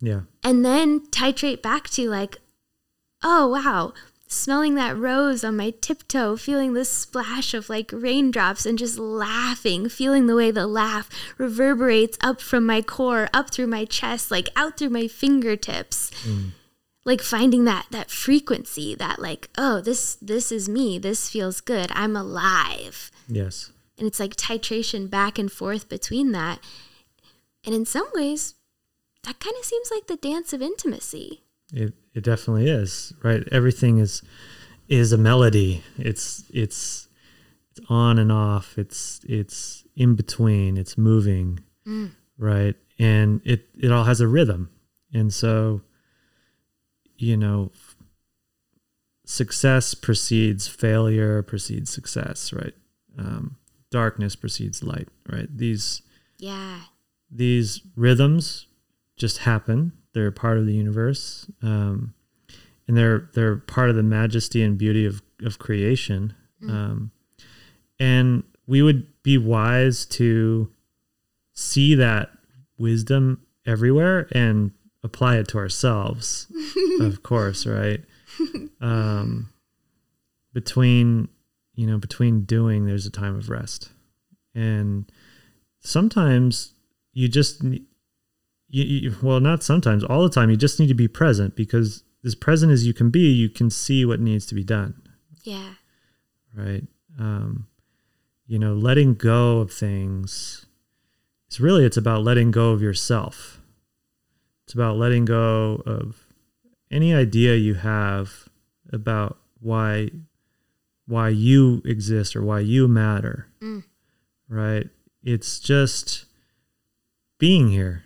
Yeah. 0.05 0.21
and 0.43 0.65
then 0.65 0.99
titrate 1.07 1.61
back 1.61 1.89
to 1.91 2.09
like, 2.09 2.37
oh 3.23 3.47
wow, 3.47 3.93
smelling 4.27 4.75
that 4.75 4.97
rose 4.97 5.43
on 5.45 5.55
my 5.55 5.69
tiptoe, 5.79 6.35
feeling 6.35 6.73
the 6.73 6.83
splash 6.83 7.53
of 7.53 7.69
like 7.69 7.89
raindrops, 7.93 8.65
and 8.65 8.77
just 8.77 8.99
laughing, 8.99 9.87
feeling 9.87 10.27
the 10.27 10.35
way 10.35 10.51
the 10.51 10.67
laugh 10.67 11.09
reverberates 11.37 12.17
up 12.21 12.41
from 12.41 12.65
my 12.65 12.81
core, 12.81 13.29
up 13.33 13.49
through 13.49 13.67
my 13.67 13.85
chest, 13.85 14.29
like 14.29 14.49
out 14.57 14.77
through 14.77 14.89
my 14.89 15.07
fingertips. 15.07 16.11
Mm. 16.25 16.49
Like 17.05 17.21
finding 17.21 17.63
that 17.65 17.85
that 17.91 18.09
frequency, 18.11 18.95
that 18.95 19.19
like, 19.19 19.49
oh, 19.57 19.79
this 19.79 20.15
this 20.21 20.51
is 20.51 20.67
me. 20.67 20.97
This 20.99 21.29
feels 21.29 21.61
good. 21.61 21.91
I'm 21.93 22.15
alive 22.17 23.09
Yes. 23.29 23.71
and 23.97 24.05
it's 24.05 24.19
like 24.19 24.35
titration 24.35 25.09
back 25.09 25.39
and 25.39 25.49
forth 25.51 25.87
between 25.87 26.33
that 26.33 26.59
and 27.65 27.73
in 27.73 27.85
some 27.85 28.07
ways 28.13 28.55
that 29.24 29.39
kind 29.39 29.55
of 29.57 29.65
seems 29.65 29.89
like 29.91 30.07
the 30.07 30.17
dance 30.17 30.53
of 30.53 30.61
intimacy 30.61 31.43
It 31.74 31.93
it 32.13 32.24
definitely 32.24 32.69
is, 32.69 33.13
right? 33.24 33.43
Everything 33.51 33.97
is 33.97 34.21
is 34.88 35.11
a 35.11 35.17
melody. 35.17 35.84
It's 35.97 36.43
it's 36.53 37.07
it's 37.71 37.80
on 37.89 38.19
and 38.19 38.32
off. 38.32 38.78
It's 38.78 39.21
it's 39.28 39.84
in 39.95 40.15
between. 40.15 40.78
It's 40.78 40.97
moving, 40.97 41.59
right? 42.38 42.76
And 42.99 43.41
it 43.43 43.69
it 43.76 43.91
all 43.91 44.03
has 44.03 44.21
a 44.21 44.28
rhythm. 44.28 44.69
And 45.13 45.34
so 45.34 45.82
you 47.17 47.38
know 47.38 47.71
success 49.26 49.93
precedes 49.95 50.67
failure 50.67 51.41
precedes 51.41 51.89
success, 51.89 52.53
right? 52.53 52.74
Um, 53.17 53.57
darkness 53.89 54.36
precedes 54.36 54.84
light, 54.84 55.07
right? 55.28 55.47
These 55.55 56.01
yeah 56.38 56.82
these 57.32 57.82
rhythms 57.95 58.67
just 59.16 59.39
happen. 59.39 59.93
They're 60.14 60.32
part 60.32 60.57
of 60.57 60.66
the 60.66 60.74
universe, 60.74 61.49
um, 61.61 62.14
and 62.88 62.97
they're 62.97 63.30
they're 63.34 63.57
part 63.57 63.89
of 63.89 63.95
the 63.95 64.03
majesty 64.03 64.61
and 64.61 64.78
beauty 64.78 65.05
of 65.05 65.22
of 65.43 65.59
creation. 65.59 66.34
Um, 66.68 67.11
and 67.99 68.43
we 68.68 68.82
would 68.82 69.07
be 69.24 69.38
wise 69.38 70.05
to 70.05 70.72
see 71.53 71.95
that 71.95 72.30
wisdom 72.78 73.41
everywhere 73.66 74.28
and 74.32 74.72
apply 75.03 75.38
it 75.38 75.47
to 75.49 75.57
ourselves, 75.57 76.47
of 77.01 77.24
course, 77.24 77.66
right? 77.66 78.01
Um, 78.82 79.49
between 80.53 81.30
you 81.76 81.88
know 81.88 81.97
between 81.97 82.43
doing, 82.43 82.86
there's 82.86 83.05
a 83.05 83.11
time 83.11 83.36
of 83.36 83.49
rest, 83.49 83.91
and 84.53 85.11
sometimes 85.80 86.74
you 87.14 87.28
just 87.28 87.64
you, 88.74 88.84
you, 88.84 89.15
well 89.21 89.39
not 89.39 89.63
sometimes 89.63 90.03
all 90.03 90.24
the 90.24 90.30
time. 90.30 90.49
You 90.49 90.57
just 90.57 90.80
need 90.80 90.88
to 90.88 90.93
be 90.95 91.07
present 91.07 91.55
because 91.55 92.03
as 92.26 92.34
present 92.34 92.71
as 92.71 92.88
you 92.88 92.93
can 92.93 93.09
be 93.11 93.32
you 93.32 93.49
can 93.49 93.69
see 93.69 94.03
what 94.03 94.19
needs 94.19 94.45
to 94.47 94.55
be 94.55 94.63
done. 94.63 95.01
Yeah. 95.43 95.76
Right? 96.55 96.84
Um, 97.19 97.67
you 98.47 98.57
know 98.57 98.74
letting 98.74 99.13
go 99.13 99.59
of 99.59 99.71
things 99.71 100.65
it's 101.53 101.59
really 101.59 101.86
it's 101.86 101.97
about 101.97 102.24
letting 102.24 102.49
go 102.49 102.71
of 102.71 102.82
yourself. 102.82 103.61
It's 104.63 104.74
about 104.74 104.97
letting 104.97 105.24
go 105.24 105.84
of 105.86 106.26
any 106.89 107.13
idea 107.13 107.53
you 107.53 107.76
have 107.76 108.49
about 108.91 109.38
why 109.59 110.09
why 111.05 111.30
you 111.30 111.84
exist 111.86 112.36
or 112.36 112.41
why 112.41 112.61
you 112.61 112.88
matter. 112.88 113.49
Mm. 113.61 113.84
right? 114.49 114.89
It's 115.24 115.59
just 115.59 116.26
being 117.38 117.69
here 117.69 118.03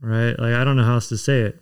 right 0.00 0.38
like 0.38 0.54
i 0.54 0.64
don't 0.64 0.76
know 0.76 0.84
how 0.84 0.94
else 0.94 1.08
to 1.08 1.18
say 1.18 1.40
it 1.42 1.60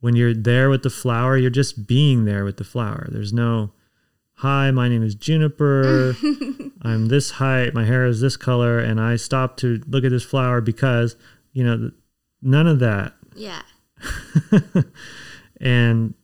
when 0.00 0.14
you're 0.14 0.34
there 0.34 0.70
with 0.70 0.82
the 0.82 0.90
flower 0.90 1.36
you're 1.36 1.50
just 1.50 1.86
being 1.86 2.24
there 2.24 2.44
with 2.44 2.56
the 2.56 2.64
flower 2.64 3.08
there's 3.10 3.32
no 3.32 3.72
hi, 4.38 4.70
my 4.70 4.88
name 4.88 5.02
is 5.02 5.14
Juniper. 5.14 6.16
I'm 6.82 7.06
this 7.08 7.32
height. 7.32 7.74
My 7.74 7.84
hair 7.84 8.06
is 8.06 8.20
this 8.20 8.36
color. 8.36 8.78
And 8.78 9.00
I 9.00 9.16
stopped 9.16 9.58
to 9.60 9.82
look 9.86 10.04
at 10.04 10.10
this 10.10 10.24
flower 10.24 10.60
because, 10.60 11.16
you 11.52 11.64
know, 11.64 11.90
none 12.40 12.66
of 12.66 12.78
that. 12.78 13.14
Yeah. 13.34 13.62
and 15.60 16.14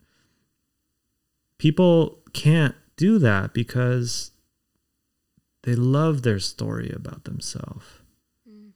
people 1.58 2.20
can't 2.32 2.74
do 2.96 3.18
that 3.18 3.52
because 3.52 4.30
they 5.64 5.74
love 5.74 6.22
their 6.22 6.38
story 6.38 6.92
about 6.94 7.24
themselves. 7.24 7.86
Mm. 8.48 8.70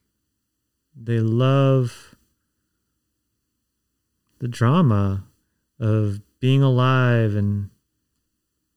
They 0.96 1.20
love 1.20 2.07
the 4.40 4.48
drama 4.48 5.24
of 5.80 6.20
being 6.40 6.62
alive 6.62 7.34
and 7.34 7.70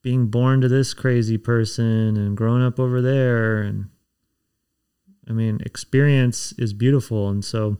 being 0.01 0.28
born 0.28 0.62
to 0.62 0.68
this 0.68 0.93
crazy 0.93 1.38
person 1.38 2.18
and 2.18 2.36
growing 2.36 2.64
up 2.64 2.80
over 2.80 3.01
there 3.01 3.62
and 3.62 3.89
I 5.28 5.34
mean 5.34 5.59
experience 5.66 6.53
is 6.57 6.74
beautiful 6.74 7.30
and 7.30 7.45
so 7.45 7.78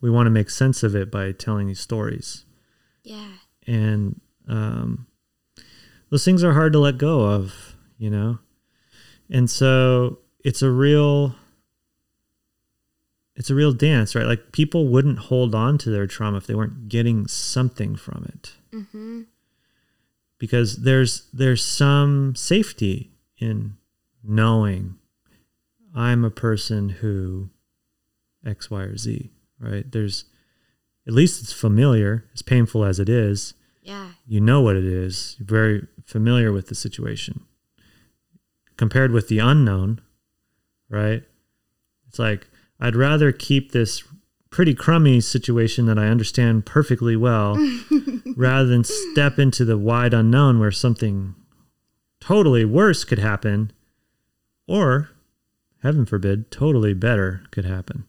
we 0.00 0.10
want 0.10 0.26
to 0.26 0.30
make 0.30 0.50
sense 0.50 0.82
of 0.82 0.94
it 0.94 1.10
by 1.10 1.32
telling 1.32 1.66
these 1.66 1.80
stories 1.80 2.44
Yeah. 3.02 3.32
and 3.66 4.20
um, 4.46 5.06
those 6.10 6.24
things 6.24 6.44
are 6.44 6.52
hard 6.52 6.72
to 6.74 6.78
let 6.78 6.98
go 6.98 7.22
of, 7.22 7.74
you 7.98 8.10
know. 8.10 8.38
And 9.30 9.48
so 9.50 10.18
it's 10.44 10.60
a 10.62 10.70
real, 10.70 11.34
it's 13.36 13.50
a 13.50 13.54
real 13.54 13.72
dance, 13.72 14.14
right? 14.14 14.26
Like 14.26 14.52
people 14.52 14.88
wouldn't 14.88 15.18
hold 15.18 15.54
on 15.54 15.76
to 15.78 15.90
their 15.90 16.06
trauma 16.06 16.36
if 16.38 16.46
they 16.46 16.54
weren't 16.54 16.88
getting 16.88 17.26
something 17.26 17.96
from 17.96 18.24
it, 18.32 18.52
Mm-hmm. 18.72 19.22
because 20.38 20.82
there's 20.82 21.28
there's 21.32 21.64
some 21.64 22.34
safety 22.36 23.10
in 23.38 23.76
knowing 24.22 24.96
I'm 25.94 26.24
a 26.24 26.30
person 26.30 26.88
who 26.88 27.50
X, 28.44 28.70
Y, 28.70 28.82
or 28.82 28.96
Z, 28.96 29.30
right? 29.60 29.90
There's 29.90 30.24
at 31.06 31.12
least 31.12 31.42
it's 31.42 31.52
familiar, 31.52 32.24
as 32.34 32.42
painful 32.42 32.84
as 32.84 32.98
it 32.98 33.08
is. 33.08 33.54
Yeah. 33.82 34.12
you 34.26 34.40
know 34.40 34.62
what 34.62 34.76
it 34.76 34.84
is. 34.84 35.36
You're 35.38 35.46
very 35.46 35.86
familiar 36.06 36.50
with 36.52 36.68
the 36.68 36.74
situation. 36.74 37.44
Compared 38.78 39.12
with 39.12 39.28
the 39.28 39.38
unknown, 39.40 40.00
right? 40.88 41.22
It's 42.08 42.18
like 42.18 42.48
I'd 42.80 42.96
rather 42.96 43.32
keep 43.32 43.72
this 43.72 44.02
pretty 44.50 44.74
crummy 44.74 45.20
situation 45.20 45.86
that 45.86 45.98
I 45.98 46.06
understand 46.06 46.64
perfectly 46.64 47.16
well 47.16 47.56
rather 48.36 48.66
than 48.66 48.84
step 48.84 49.38
into 49.38 49.64
the 49.64 49.76
wide 49.76 50.14
unknown 50.14 50.60
where 50.60 50.70
something 50.70 51.34
totally 52.20 52.64
worse 52.64 53.04
could 53.04 53.18
happen 53.18 53.72
or 54.68 55.10
heaven 55.82 56.06
forbid 56.06 56.50
totally 56.50 56.94
better 56.94 57.42
could 57.50 57.64
happen. 57.64 58.04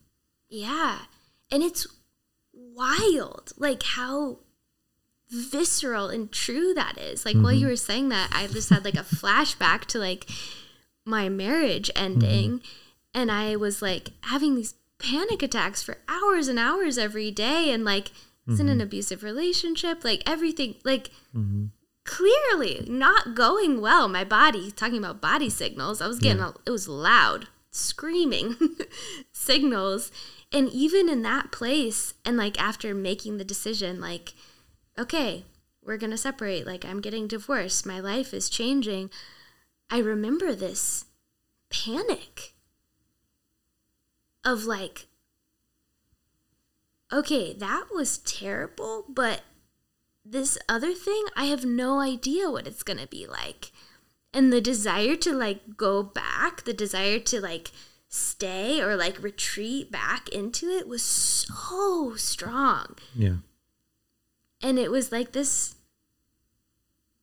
Yeah. 0.48 1.00
And 1.50 1.62
it's 1.62 1.86
wild, 2.52 3.52
like 3.58 3.82
how 3.82 4.38
visceral 5.28 6.08
and 6.08 6.30
true 6.30 6.72
that 6.74 6.96
is. 6.98 7.24
Like 7.24 7.36
while 7.36 7.52
you 7.52 7.62
mm-hmm. 7.62 7.70
were 7.70 7.76
saying 7.76 8.08
that, 8.10 8.30
I 8.32 8.46
just 8.46 8.70
had 8.70 8.84
like 8.84 8.94
a 8.94 8.98
flashback 8.98 9.86
to 9.86 9.98
like 9.98 10.30
my 11.04 11.28
marriage 11.28 11.90
ending. 11.96 12.58
Mm-hmm. 12.58 12.85
And 13.16 13.32
I 13.32 13.56
was 13.56 13.80
like 13.80 14.10
having 14.24 14.54
these 14.54 14.74
panic 14.98 15.42
attacks 15.42 15.82
for 15.82 15.96
hours 16.06 16.48
and 16.48 16.58
hours 16.58 16.98
every 16.98 17.30
day. 17.30 17.72
And 17.72 17.82
like, 17.82 18.12
it's 18.46 18.60
in 18.60 18.68
an 18.68 18.74
mm-hmm. 18.74 18.82
abusive 18.82 19.24
relationship, 19.24 20.04
like 20.04 20.22
everything, 20.24 20.76
like 20.84 21.10
mm-hmm. 21.34 21.64
clearly 22.04 22.84
not 22.86 23.34
going 23.34 23.80
well. 23.80 24.06
My 24.06 24.22
body, 24.22 24.70
talking 24.70 24.98
about 24.98 25.20
body 25.20 25.48
signals, 25.48 26.00
I 26.00 26.06
was 26.06 26.20
getting, 26.20 26.42
a, 26.42 26.54
it 26.64 26.70
was 26.70 26.86
loud, 26.86 27.48
screaming 27.70 28.54
signals. 29.32 30.12
And 30.52 30.68
even 30.68 31.08
in 31.08 31.22
that 31.22 31.50
place, 31.50 32.14
and 32.24 32.36
like 32.36 32.60
after 32.62 32.94
making 32.94 33.38
the 33.38 33.44
decision, 33.44 34.00
like, 34.00 34.34
okay, 34.96 35.46
we're 35.82 35.96
going 35.96 36.12
to 36.12 36.18
separate, 36.18 36.66
like, 36.66 36.84
I'm 36.84 37.00
getting 37.00 37.26
divorced, 37.26 37.84
my 37.84 37.98
life 37.98 38.32
is 38.32 38.48
changing, 38.48 39.10
I 39.90 39.98
remember 39.98 40.54
this 40.54 41.06
panic 41.68 42.52
of 44.46 44.64
like, 44.64 45.06
okay, 47.12 47.52
that 47.54 47.88
was 47.92 48.18
terrible, 48.18 49.04
but 49.08 49.42
this 50.24 50.56
other 50.68 50.92
thing, 50.94 51.24
I 51.36 51.44
have 51.46 51.64
no 51.64 52.00
idea 52.00 52.50
what 52.50 52.66
it's 52.66 52.82
going 52.82 52.98
to 52.98 53.06
be 53.06 53.26
like. 53.26 53.72
And 54.32 54.52
the 54.52 54.60
desire 54.60 55.16
to 55.16 55.32
like 55.32 55.76
go 55.76 56.02
back, 56.02 56.64
the 56.64 56.74
desire 56.74 57.18
to 57.20 57.40
like 57.40 57.70
stay 58.08 58.80
or 58.80 58.96
like 58.96 59.22
retreat 59.22 59.90
back 59.90 60.28
into 60.30 60.68
it 60.68 60.86
was 60.88 61.02
so 61.02 62.14
strong. 62.16 62.96
Yeah. 63.14 63.36
And 64.62 64.78
it 64.78 64.90
was 64.90 65.12
like 65.12 65.32
this 65.32 65.74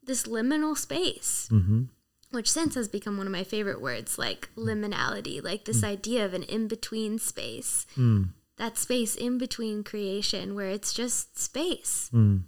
this 0.06 0.24
liminal 0.24 0.78
space, 0.78 1.48
Mhm. 1.50 1.88
Which 2.34 2.52
since 2.52 2.74
has 2.76 2.88
become 2.88 3.18
one 3.18 3.28
of 3.28 3.32
my 3.32 3.44
favorite 3.44 3.80
words, 3.80 4.18
like 4.18 4.50
liminality, 4.58 5.42
like 5.44 5.66
this 5.66 5.84
idea 5.84 6.26
of 6.26 6.34
an 6.34 6.44
in-between 6.44 7.20
space. 7.20 7.86
Mm. 7.96 8.30
That 8.58 8.78
space 8.78 9.16
in 9.16 9.38
between 9.38 9.84
creation 9.84 10.56
where 10.56 10.70
it's 10.70 10.94
just 10.94 11.38
space. 11.40 12.10
Mm. 12.14 12.44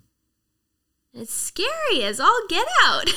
It's 1.14 1.34
scary 1.34 2.04
as 2.04 2.20
all 2.20 2.42
get 2.50 2.68
out. 2.84 3.10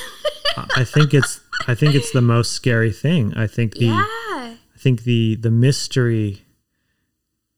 I 0.77 0.85
think 0.85 1.15
it's 1.15 1.41
I 1.67 1.75
think 1.75 1.95
it's 1.95 2.13
the 2.13 2.23
most 2.23 2.53
scary 2.53 2.93
thing. 2.93 3.35
I 3.35 3.47
think 3.47 3.75
the 3.75 3.87
yeah. 3.87 4.05
I 4.07 4.79
think 4.79 5.03
the 5.03 5.37
the 5.37 5.51
mystery 5.51 6.45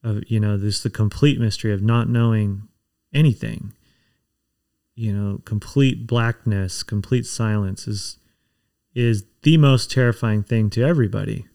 of 0.03 0.23
you 0.29 0.41
know 0.41 0.57
this 0.57 0.83
the 0.83 0.89
complete 0.89 1.39
mystery 1.39 1.73
of 1.73 1.83
not 1.83 2.09
knowing 2.09 2.69
anything. 3.13 3.75
You 4.95 5.13
know, 5.13 5.41
complete 5.45 6.07
blackness, 6.07 6.83
complete 6.83 7.27
silence 7.27 7.89
is 7.89 8.17
is 8.95 9.25
the 9.43 9.57
most 9.57 9.91
terrifying 9.91 10.43
thing 10.43 10.71
to 10.71 10.83
everybody. 10.83 11.47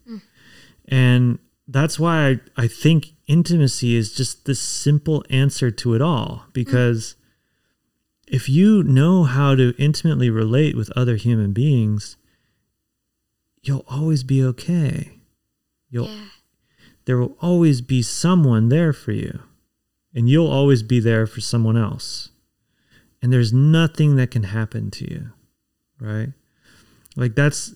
And 0.88 1.38
that's 1.68 1.98
why 1.98 2.28
I, 2.28 2.40
I 2.56 2.66
think 2.68 3.14
intimacy 3.26 3.96
is 3.96 4.14
just 4.14 4.44
the 4.44 4.54
simple 4.54 5.24
answer 5.28 5.70
to 5.72 5.94
it 5.94 6.00
all 6.00 6.46
because 6.52 7.16
if 8.28 8.48
you 8.48 8.82
know 8.84 9.24
how 9.24 9.54
to 9.56 9.74
intimately 9.78 10.30
relate 10.30 10.76
with 10.76 10.90
other 10.96 11.16
human 11.16 11.52
beings, 11.52 12.16
you'll 13.62 13.84
always 13.88 14.22
be 14.22 14.42
okay. 14.42 15.18
You'll 15.90 16.06
Yeah. 16.08 16.24
there 17.04 17.18
will 17.18 17.36
always 17.40 17.80
be 17.80 18.02
someone 18.02 18.68
there 18.68 18.92
for 18.92 19.12
you. 19.12 19.40
And 20.14 20.30
you'll 20.30 20.46
always 20.50 20.82
be 20.82 20.98
there 20.98 21.26
for 21.26 21.40
someone 21.40 21.76
else. 21.76 22.30
And 23.20 23.32
there's 23.32 23.52
nothing 23.52 24.16
that 24.16 24.30
can 24.30 24.44
happen 24.44 24.90
to 24.92 25.04
you. 25.10 25.32
Right? 26.00 26.32
Like 27.16 27.34
that's 27.34 27.74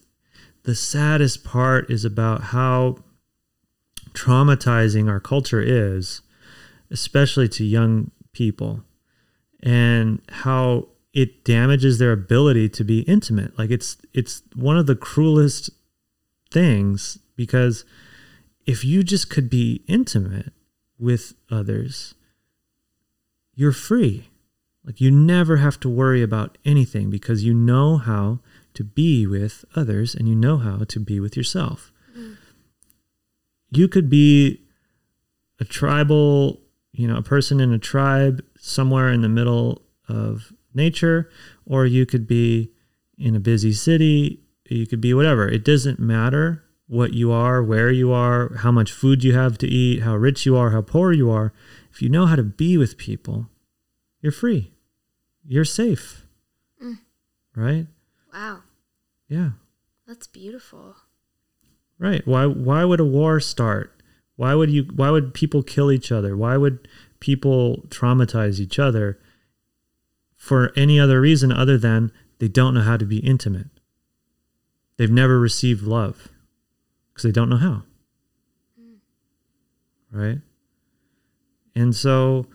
the 0.64 0.74
saddest 0.74 1.45
part 1.45 1.91
is 1.91 2.05
about 2.05 2.43
how 2.45 2.99
traumatizing 4.12 5.09
our 5.09 5.20
culture 5.20 5.62
is, 5.62 6.20
especially 6.91 7.49
to 7.49 7.64
young 7.64 8.11
people, 8.32 8.82
and 9.62 10.20
how 10.28 10.88
it 11.12 11.45
damages 11.45 11.99
their 11.99 12.12
ability 12.12 12.68
to 12.68 12.84
be 12.84 13.01
intimate. 13.01 13.59
Like 13.59 13.70
it's 13.70 13.97
it's 14.12 14.43
one 14.55 14.76
of 14.76 14.86
the 14.86 14.97
cruelest 14.97 15.70
things 16.51 17.18
because 17.36 17.84
if 18.66 18.84
you 18.84 19.03
just 19.03 19.30
could 19.30 19.49
be 19.49 19.82
intimate 19.88 20.53
with 20.99 21.34
others, 21.51 22.14
you're 23.55 23.72
free. 23.72 24.28
Like 24.84 25.01
you 25.01 25.11
never 25.11 25.57
have 25.59 25.80
to 25.80 25.88
worry 25.88 26.22
about 26.22 26.59
anything 26.64 27.11
because 27.11 27.45
you 27.45 27.55
know 27.55 27.97
how 27.97 28.41
to 28.81 28.85
be 28.85 29.26
with 29.26 29.62
others 29.76 30.14
and 30.14 30.26
you 30.26 30.35
know 30.35 30.57
how 30.57 30.78
to 30.78 30.99
be 30.99 31.20
with 31.20 31.37
yourself. 31.37 31.93
Mm. 32.16 32.39
You 33.70 33.89
could 33.89 34.09
be 34.09 34.62
a 35.59 35.64
tribal, 35.66 36.62
you 36.93 37.07
know, 37.07 37.18
a 37.18 37.22
person 37.22 37.61
in 37.61 37.74
a 37.74 37.78
tribe 37.78 38.43
somewhere 38.59 39.11
in 39.11 39.20
the 39.20 39.28
middle 39.28 39.83
of 40.09 40.51
nature, 40.72 41.28
or 41.66 41.85
you 41.85 42.07
could 42.07 42.26
be 42.26 42.70
in 43.18 43.37
a 43.37 43.41
busy 43.41 43.74
city, 43.74 44.41
you 44.70 44.87
could 44.87 45.03
be 45.03 45.12
whatever. 45.12 45.47
It 45.47 45.62
doesn't 45.62 46.01
matter 46.01 46.64
what 46.87 47.12
you 47.12 47.31
are, 47.31 47.62
where 47.62 47.91
you 47.91 48.12
are, 48.12 48.55
how 48.57 48.72
much 48.72 48.93
food 48.93 49.22
you 49.22 49.35
have 49.35 49.59
to 49.59 49.66
eat, 49.66 50.05
how 50.05 50.16
rich 50.16 50.47
you 50.47 50.57
are, 50.57 50.70
how 50.70 50.81
poor 50.81 51.12
you 51.12 51.31
are. 51.31 51.53
If 51.93 52.01
you 52.01 52.09
know 52.09 52.24
how 52.24 52.37
to 52.37 52.43
be 52.43 52.78
with 52.78 52.97
people, 52.97 53.51
you're 54.22 54.33
free. 54.33 54.72
You're 55.45 55.66
safe. 55.66 56.24
Mm. 56.83 57.01
Right? 57.55 57.87
Wow. 58.33 58.62
Yeah. 59.31 59.53
That's 60.07 60.26
beautiful. 60.26 60.97
Right. 61.99 62.26
Why 62.26 62.45
why 62.45 62.85
would 62.85 63.01
a 63.01 63.05
war 63.05 63.41
start? 63.41 64.03
Why 64.37 64.55
would 64.55 64.70
you 64.70 64.83
why 64.95 65.11
would 65.11 65.33
people 65.33 65.62
kill 65.62 65.91
each 65.91 66.12
other? 66.12 66.37
Why 66.37 66.59
would 66.59 66.87
people 67.20 67.85
traumatize 67.89 68.61
each 68.61 68.78
other 68.78 69.18
for 70.37 70.72
any 70.74 70.99
other 70.99 71.20
reason 71.20 71.53
other 71.53 71.78
than 71.78 72.11
they 72.39 72.49
don't 72.49 72.74
know 72.74 72.81
how 72.81 72.97
to 72.97 73.05
be 73.05 73.18
intimate. 73.18 73.68
They've 74.97 75.11
never 75.11 75.39
received 75.39 75.83
love 75.83 76.28
because 77.09 77.22
they 77.22 77.31
don't 77.31 77.51
know 77.51 77.59
how. 77.59 77.83
Hmm. 78.78 78.95
Right? 80.11 80.39
And 81.74 81.95
so, 81.95 82.47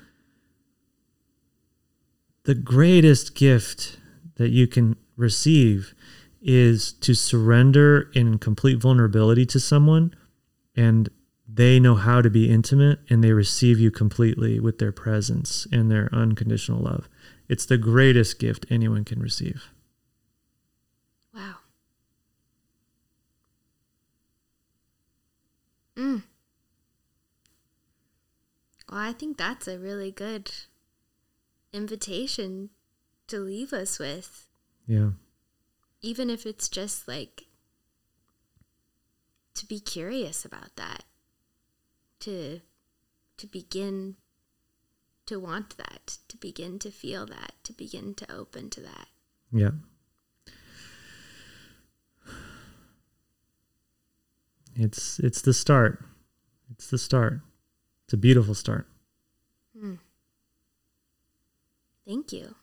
the 2.43 2.55
greatest 2.55 3.35
gift 3.35 3.99
that 4.35 4.49
you 4.49 4.67
can 4.67 4.97
receive 5.15 5.94
is 6.47 6.93
to 6.93 7.15
surrender 7.15 8.11
in 8.13 8.37
complete 8.37 8.77
vulnerability 8.79 9.47
to 9.47 9.59
someone 9.59 10.15
and 10.75 11.09
they 11.47 11.79
know 11.79 11.95
how 11.95 12.21
to 12.21 12.29
be 12.29 12.51
intimate 12.51 12.99
and 13.09 13.23
they 13.23 13.33
receive 13.33 13.79
you 13.79 13.89
completely 13.89 14.59
with 14.59 14.77
their 14.77 14.91
presence 14.91 15.67
and 15.71 15.89
their 15.89 16.07
unconditional 16.13 16.81
love. 16.81 17.09
It's 17.49 17.65
the 17.65 17.79
greatest 17.79 18.37
gift 18.37 18.65
anyone 18.69 19.03
can 19.03 19.19
receive. 19.19 19.71
Wow. 21.33 21.55
Mm. 25.97 26.23
Well, 28.89 28.99
I 28.99 29.13
think 29.13 29.37
that's 29.37 29.67
a 29.67 29.79
really 29.79 30.11
good 30.11 30.51
invitation 31.73 32.69
to 33.27 33.39
leave 33.39 33.73
us 33.73 33.97
with. 33.97 34.47
Yeah. 34.85 35.11
Even 36.05 36.29
if 36.29 36.45
it's 36.45 36.69
just 36.69 37.07
like 37.07 37.45
to 39.55 39.65
be 39.65 39.79
curious 39.79 40.45
about 40.45 40.75
that. 40.75 41.03
To 42.19 42.61
to 43.37 43.47
begin 43.47 44.15
to 45.25 45.39
want 45.39 45.77
that, 45.77 46.19
to 46.27 46.37
begin 46.37 46.77
to 46.79 46.91
feel 46.91 47.25
that, 47.25 47.53
to 47.63 47.73
begin 47.73 48.13
to 48.15 48.31
open 48.31 48.69
to 48.69 48.81
that. 48.81 49.07
Yeah. 49.51 49.71
It's 54.75 55.17
it's 55.19 55.41
the 55.41 55.55
start. 55.55 56.05
It's 56.69 56.91
the 56.91 56.99
start. 56.99 57.41
It's 58.05 58.13
a 58.13 58.17
beautiful 58.17 58.53
start. 58.53 58.87
Hmm. 59.75 59.95
Thank 62.05 62.31
you. 62.31 62.53